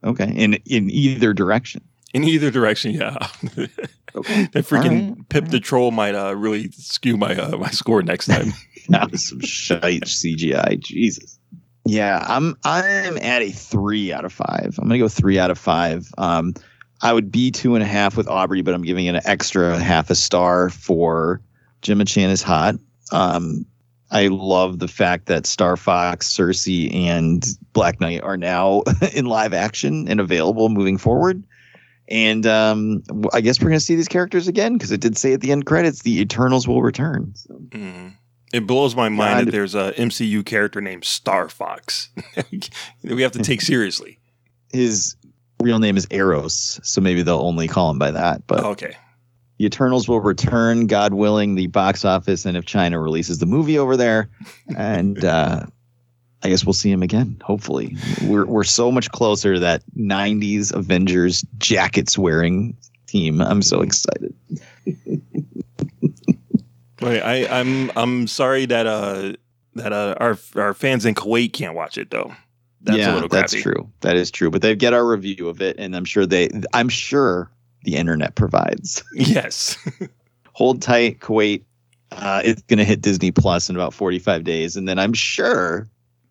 [0.05, 1.83] Okay, in in either direction.
[2.13, 3.17] In either direction, yeah.
[4.13, 4.49] Okay.
[4.53, 8.27] that freaking right, Pip the Troll might uh, really skew my uh, my score next
[8.27, 8.53] time.
[8.89, 10.81] That was some shite CGI.
[10.81, 11.39] Jesus.
[11.85, 14.75] Yeah, I'm I'm at a three out of five.
[14.79, 16.09] I'm gonna go three out of five.
[16.19, 16.55] Um,
[17.03, 19.79] I would be two and a half with Aubrey, but I'm giving it an extra
[19.79, 21.41] half a star for
[21.83, 22.75] Gemma Chan is hot.
[23.13, 23.65] Um,
[24.11, 28.83] I love the fact that Star Fox, Sersi, and Black Knight are now
[29.15, 31.45] in live action and available moving forward.
[32.09, 33.03] And um,
[33.33, 35.53] I guess we're going to see these characters again because it did say at the
[35.53, 37.33] end credits the Eternals will return.
[37.37, 37.55] So.
[37.71, 38.15] Mm.
[38.53, 39.47] It blows my mind God.
[39.47, 42.11] that there's a MCU character named Star Fox.
[43.03, 44.19] That we have to take seriously.
[44.73, 45.17] His
[45.63, 48.47] real name is Eros, so maybe they'll only call him by that.
[48.47, 48.97] But Okay.
[49.61, 53.79] The Eternals will return, God willing, the box office, and if China releases the movie
[53.79, 54.31] over there,
[54.75, 55.67] and uh,
[56.43, 57.37] I guess we'll see him again.
[57.45, 57.95] Hopefully,
[58.25, 62.75] we're we're so much closer to that '90s Avengers jackets wearing
[63.07, 63.43] team.
[63.43, 64.35] I'm so excited.
[67.03, 69.35] Wait, I, I'm I'm sorry that uh
[69.75, 72.35] that uh our our fans in Kuwait can't watch it though.
[72.81, 73.91] That's a yeah, that's true.
[74.01, 74.51] That is true.
[74.51, 76.49] But they get our review of it, and I'm sure they.
[76.73, 77.51] I'm sure
[77.85, 79.03] the internet provides.
[79.15, 79.77] Yes.
[80.53, 81.65] hold tight, Kuwait.
[82.13, 85.87] Uh, it's going to hit Disney Plus in about 45 days, and then I'm sure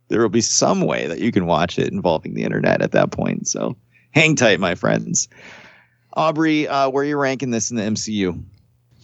[0.10, 3.12] there will be some way that you can watch it involving the internet at that
[3.12, 3.48] point.
[3.48, 3.78] So
[4.12, 5.30] hang tight, my friends.
[6.14, 8.44] Aubrey, uh, where are you ranking this in the MCU?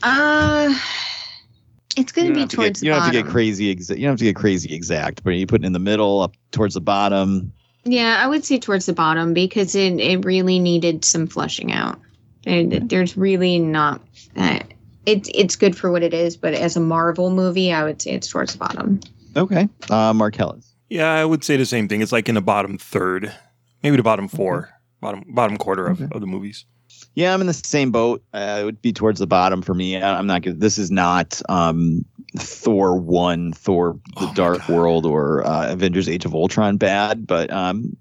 [0.04, 0.78] Uh,
[1.96, 3.74] it's going to be have to towards get, you don't the have to get crazy.
[3.74, 6.22] Exa- you don't have to get crazy exact, but you put it in the middle,
[6.22, 7.54] up towards the bottom.
[7.86, 12.00] Yeah, I would say towards the bottom because it, it really needed some flushing out.
[12.46, 14.02] And there's really not.
[14.36, 14.60] Uh,
[15.06, 18.12] it, it's good for what it is, but as a Marvel movie, I would say
[18.12, 19.00] it's towards the bottom.
[19.38, 20.74] Okay, uh, Marcellus.
[20.90, 22.02] yeah, I would say the same thing.
[22.02, 23.34] It's like in the bottom third,
[23.84, 24.70] maybe the bottom four,
[25.02, 26.66] bottom bottom quarter of, of the movies.
[27.16, 28.24] Yeah, I'm in the same boat.
[28.34, 29.98] Uh, it would be towards the bottom for me.
[29.98, 30.42] I- I'm not.
[30.42, 32.06] gonna- This is not um,
[32.38, 34.70] Thor one, Thor: The Oh Dark God.
[34.70, 37.96] World, or uh, Avengers: Age of Ultron bad, but um,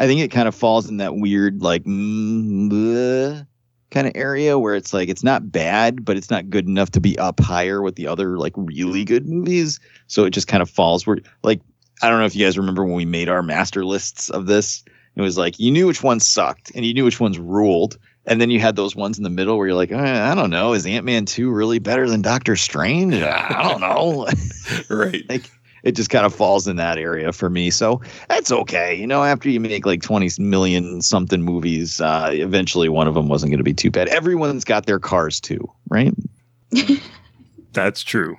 [0.00, 3.46] I think it kind of falls in that weird like mm,
[3.92, 7.00] kind of area where it's like it's not bad, but it's not good enough to
[7.00, 9.78] be up higher with the other like really good movies.
[10.08, 11.06] So it just kind of falls.
[11.06, 11.60] Where like
[12.02, 14.82] I don't know if you guys remember when we made our master lists of this.
[15.14, 17.98] It was like you knew which ones sucked and you knew which ones ruled.
[18.24, 20.50] And then you had those ones in the middle where you're like, eh, I don't
[20.50, 23.14] know, is Ant Man 2 really better than Doctor Strange?
[23.14, 24.28] I don't know.
[24.88, 25.24] Right.
[25.28, 25.50] like
[25.82, 27.70] it just kind of falls in that area for me.
[27.70, 28.94] So that's okay.
[28.94, 33.28] You know, after you make like 20 million something movies, uh, eventually one of them
[33.28, 34.08] wasn't going to be too bad.
[34.08, 36.14] Everyone's got their cars too, right?
[37.72, 38.36] That's true.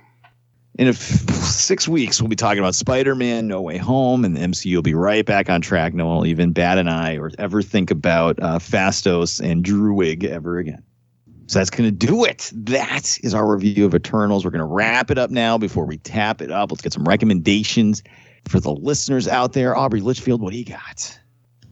[0.78, 4.36] in a f- six weeks, we'll be talking about Spider Man No Way Home, and
[4.36, 5.92] the MCU will be right back on track.
[5.92, 10.22] No one will even bat an eye or ever think about uh, Phastos and Druig
[10.24, 10.83] ever again.
[11.46, 12.50] So that's going to do it.
[12.54, 14.44] That is our review of Eternals.
[14.44, 16.70] We're going to wrap it up now before we tap it up.
[16.70, 18.02] Let's get some recommendations
[18.48, 19.76] for the listeners out there.
[19.76, 21.18] Aubrey Litchfield, what do you got?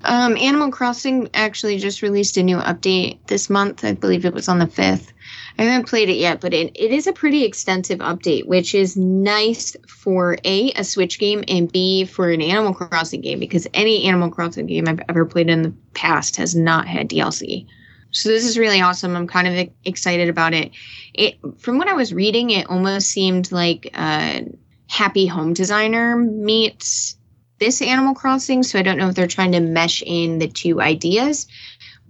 [0.04, 3.84] Um, Animal Crossing actually just released a new update this month.
[3.84, 5.12] I believe it was on the 5th.
[5.58, 8.96] I haven't played it yet, but it, it is a pretty extensive update, which is
[8.96, 14.04] nice for A, a Switch game, and B, for an Animal Crossing game, because any
[14.04, 17.66] Animal Crossing game I've ever played in the past has not had DLC.
[18.12, 19.16] So this is really awesome.
[19.16, 20.72] I'm kind of excited about it.
[21.14, 24.40] It from what I was reading, it almost seemed like uh,
[24.88, 27.16] Happy Home Designer meets
[27.58, 30.80] this Animal Crossing, so I don't know if they're trying to mesh in the two
[30.80, 31.46] ideas.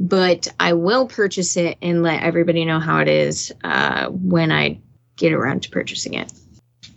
[0.00, 4.80] But I will purchase it and let everybody know how it is uh, when I
[5.16, 6.32] get around to purchasing it.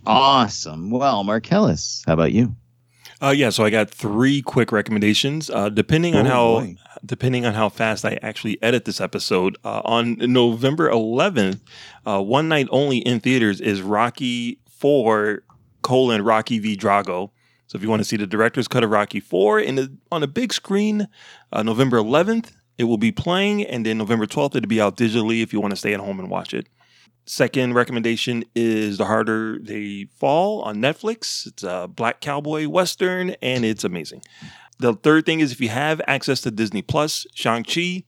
[0.04, 0.90] Awesome.
[0.90, 2.56] Well, Marcellus, how about you?
[3.22, 5.48] Uh, yeah, so I got three quick recommendations.
[5.48, 6.76] Uh, depending on Oh, how boy.
[7.04, 11.60] depending on how fast I actually edit this episode, uh, on November 11th,
[12.04, 15.42] uh, one night only in theaters is Rocky Four
[15.82, 17.30] colon Rocky v Drago.
[17.68, 20.22] So if you want to see the director's cut of Rocky Four in the on
[20.22, 21.08] a big screen,
[21.52, 25.42] uh, November 11th it will be playing, and then November 12th it'll be out digitally
[25.42, 26.66] if you want to stay at home and watch it.
[27.28, 31.44] Second recommendation is The Harder They Fall on Netflix.
[31.44, 34.22] It's a black cowboy western and it's amazing.
[34.78, 38.04] The third thing is if you have access to Disney Plus, Shang-Chi,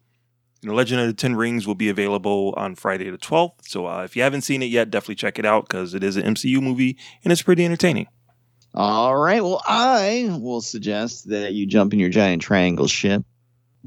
[0.62, 3.54] The Legend of the Ten Rings will be available on Friday the 12th.
[3.62, 6.16] So uh, if you haven't seen it yet, definitely check it out because it is
[6.16, 8.06] an MCU movie and it's pretty entertaining.
[8.72, 9.42] All right.
[9.42, 13.24] Well, I will suggest that you jump in your giant triangle ship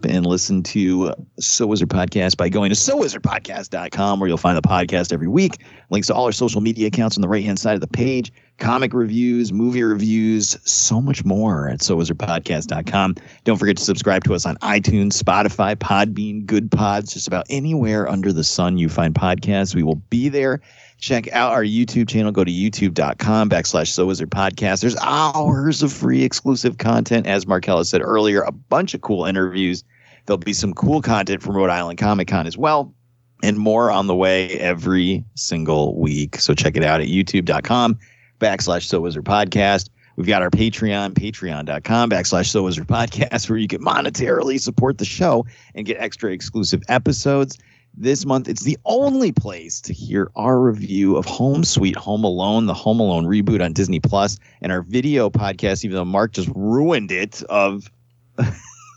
[0.03, 5.13] and listen to So Wizard Podcast by going to SoWizardPodcast.com, where you'll find the podcast
[5.13, 5.63] every week.
[5.89, 8.31] Links to all our social media accounts on the right hand side of the page,
[8.57, 13.15] comic reviews, movie reviews, so much more at SoWizardPodcast.com.
[13.43, 18.09] Don't forget to subscribe to us on iTunes, Spotify, Podbean, Good Pods, just about anywhere
[18.09, 19.76] under the sun you find podcasts.
[19.76, 20.61] We will be there.
[21.02, 22.32] Check out our YouTube channel.
[22.32, 24.82] Go to youtube.com backslash So Wizard Podcast.
[24.82, 27.26] There's hours of free exclusive content.
[27.26, 29.84] As Marcellus said earlier, a bunch of cool interviews.
[30.26, 32.94] There'll be some cool content from Rhode Island Comic Con as well,
[33.41, 36.36] and more on the way every single week.
[36.36, 37.98] So check it out at youtube.com
[38.40, 39.90] backslash So Wizard Podcast.
[40.18, 45.06] We've got our Patreon, patreon.com backslash So Wizard Podcast, where you can monetarily support the
[45.06, 47.57] show and get extra exclusive episodes.
[47.93, 52.65] This month, it's the only place to hear our review of Home Sweet Home Alone,
[52.65, 56.49] the Home Alone reboot on Disney Plus, and our video podcast, even though Mark just
[56.55, 57.91] ruined it, of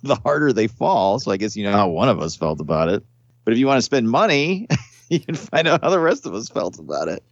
[0.04, 1.18] The Harder They Fall.
[1.18, 3.02] So I guess you know how one of us felt about it.
[3.44, 4.68] But if you want to spend money,
[5.08, 7.22] you can find out how the rest of us felt about it.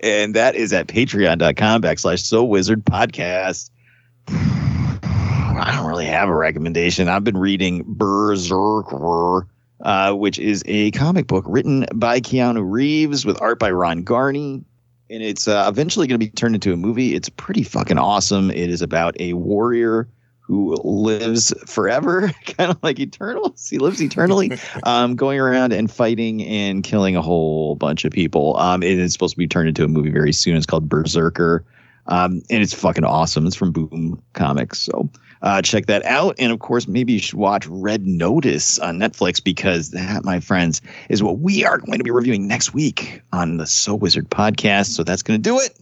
[0.00, 3.70] And that is at patreon.com backslash so wizard podcast.
[4.28, 7.08] I don't really have a recommendation.
[7.08, 9.48] I've been reading Berserker,
[9.80, 14.64] uh, which is a comic book written by Keanu Reeves with art by Ron Garney.
[15.10, 17.14] And it's uh, eventually going to be turned into a movie.
[17.14, 18.50] It's pretty fucking awesome.
[18.50, 20.08] It is about a warrior
[20.40, 23.68] who lives forever, kind of like Eternals.
[23.68, 24.52] He lives eternally,
[24.82, 28.56] um, going around and fighting and killing a whole bunch of people.
[28.56, 30.56] Um, it is supposed to be turned into a movie very soon.
[30.56, 31.64] It's called Berserker.
[32.06, 33.46] Um, and it's fucking awesome.
[33.46, 34.78] It's from Boom Comics.
[34.78, 35.10] So
[35.42, 36.34] uh, check that out.
[36.38, 40.82] And of course, maybe you should watch Red Notice on Netflix because that, my friends,
[41.08, 44.88] is what we are going to be reviewing next week on the So Wizard podcast.
[44.88, 45.78] So that's going to do it.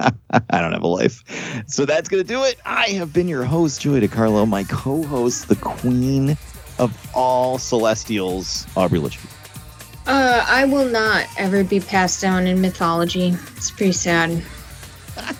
[0.50, 1.22] don't have a life.
[1.68, 2.56] So that's going to do it.
[2.64, 6.36] I have been your host, Joey DiCarlo, my co host, the queen
[6.78, 9.32] of all celestials, Aubrey Litchfield.
[10.06, 13.34] Uh, I will not ever be passed down in mythology.
[13.56, 14.42] It's pretty sad.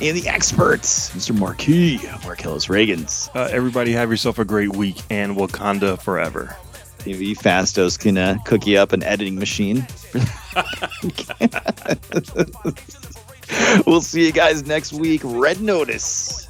[0.00, 1.38] And the experts, Mr.
[1.38, 3.28] Marquis, Marcellus Reagans.
[3.36, 6.56] Uh, everybody have yourself a great week and Wakanda forever.
[7.04, 9.86] Maybe Phastos can uh, cook you up an editing machine.
[13.86, 15.20] we'll see you guys next week.
[15.24, 16.48] Red Notice.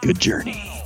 [0.00, 0.81] Good journey.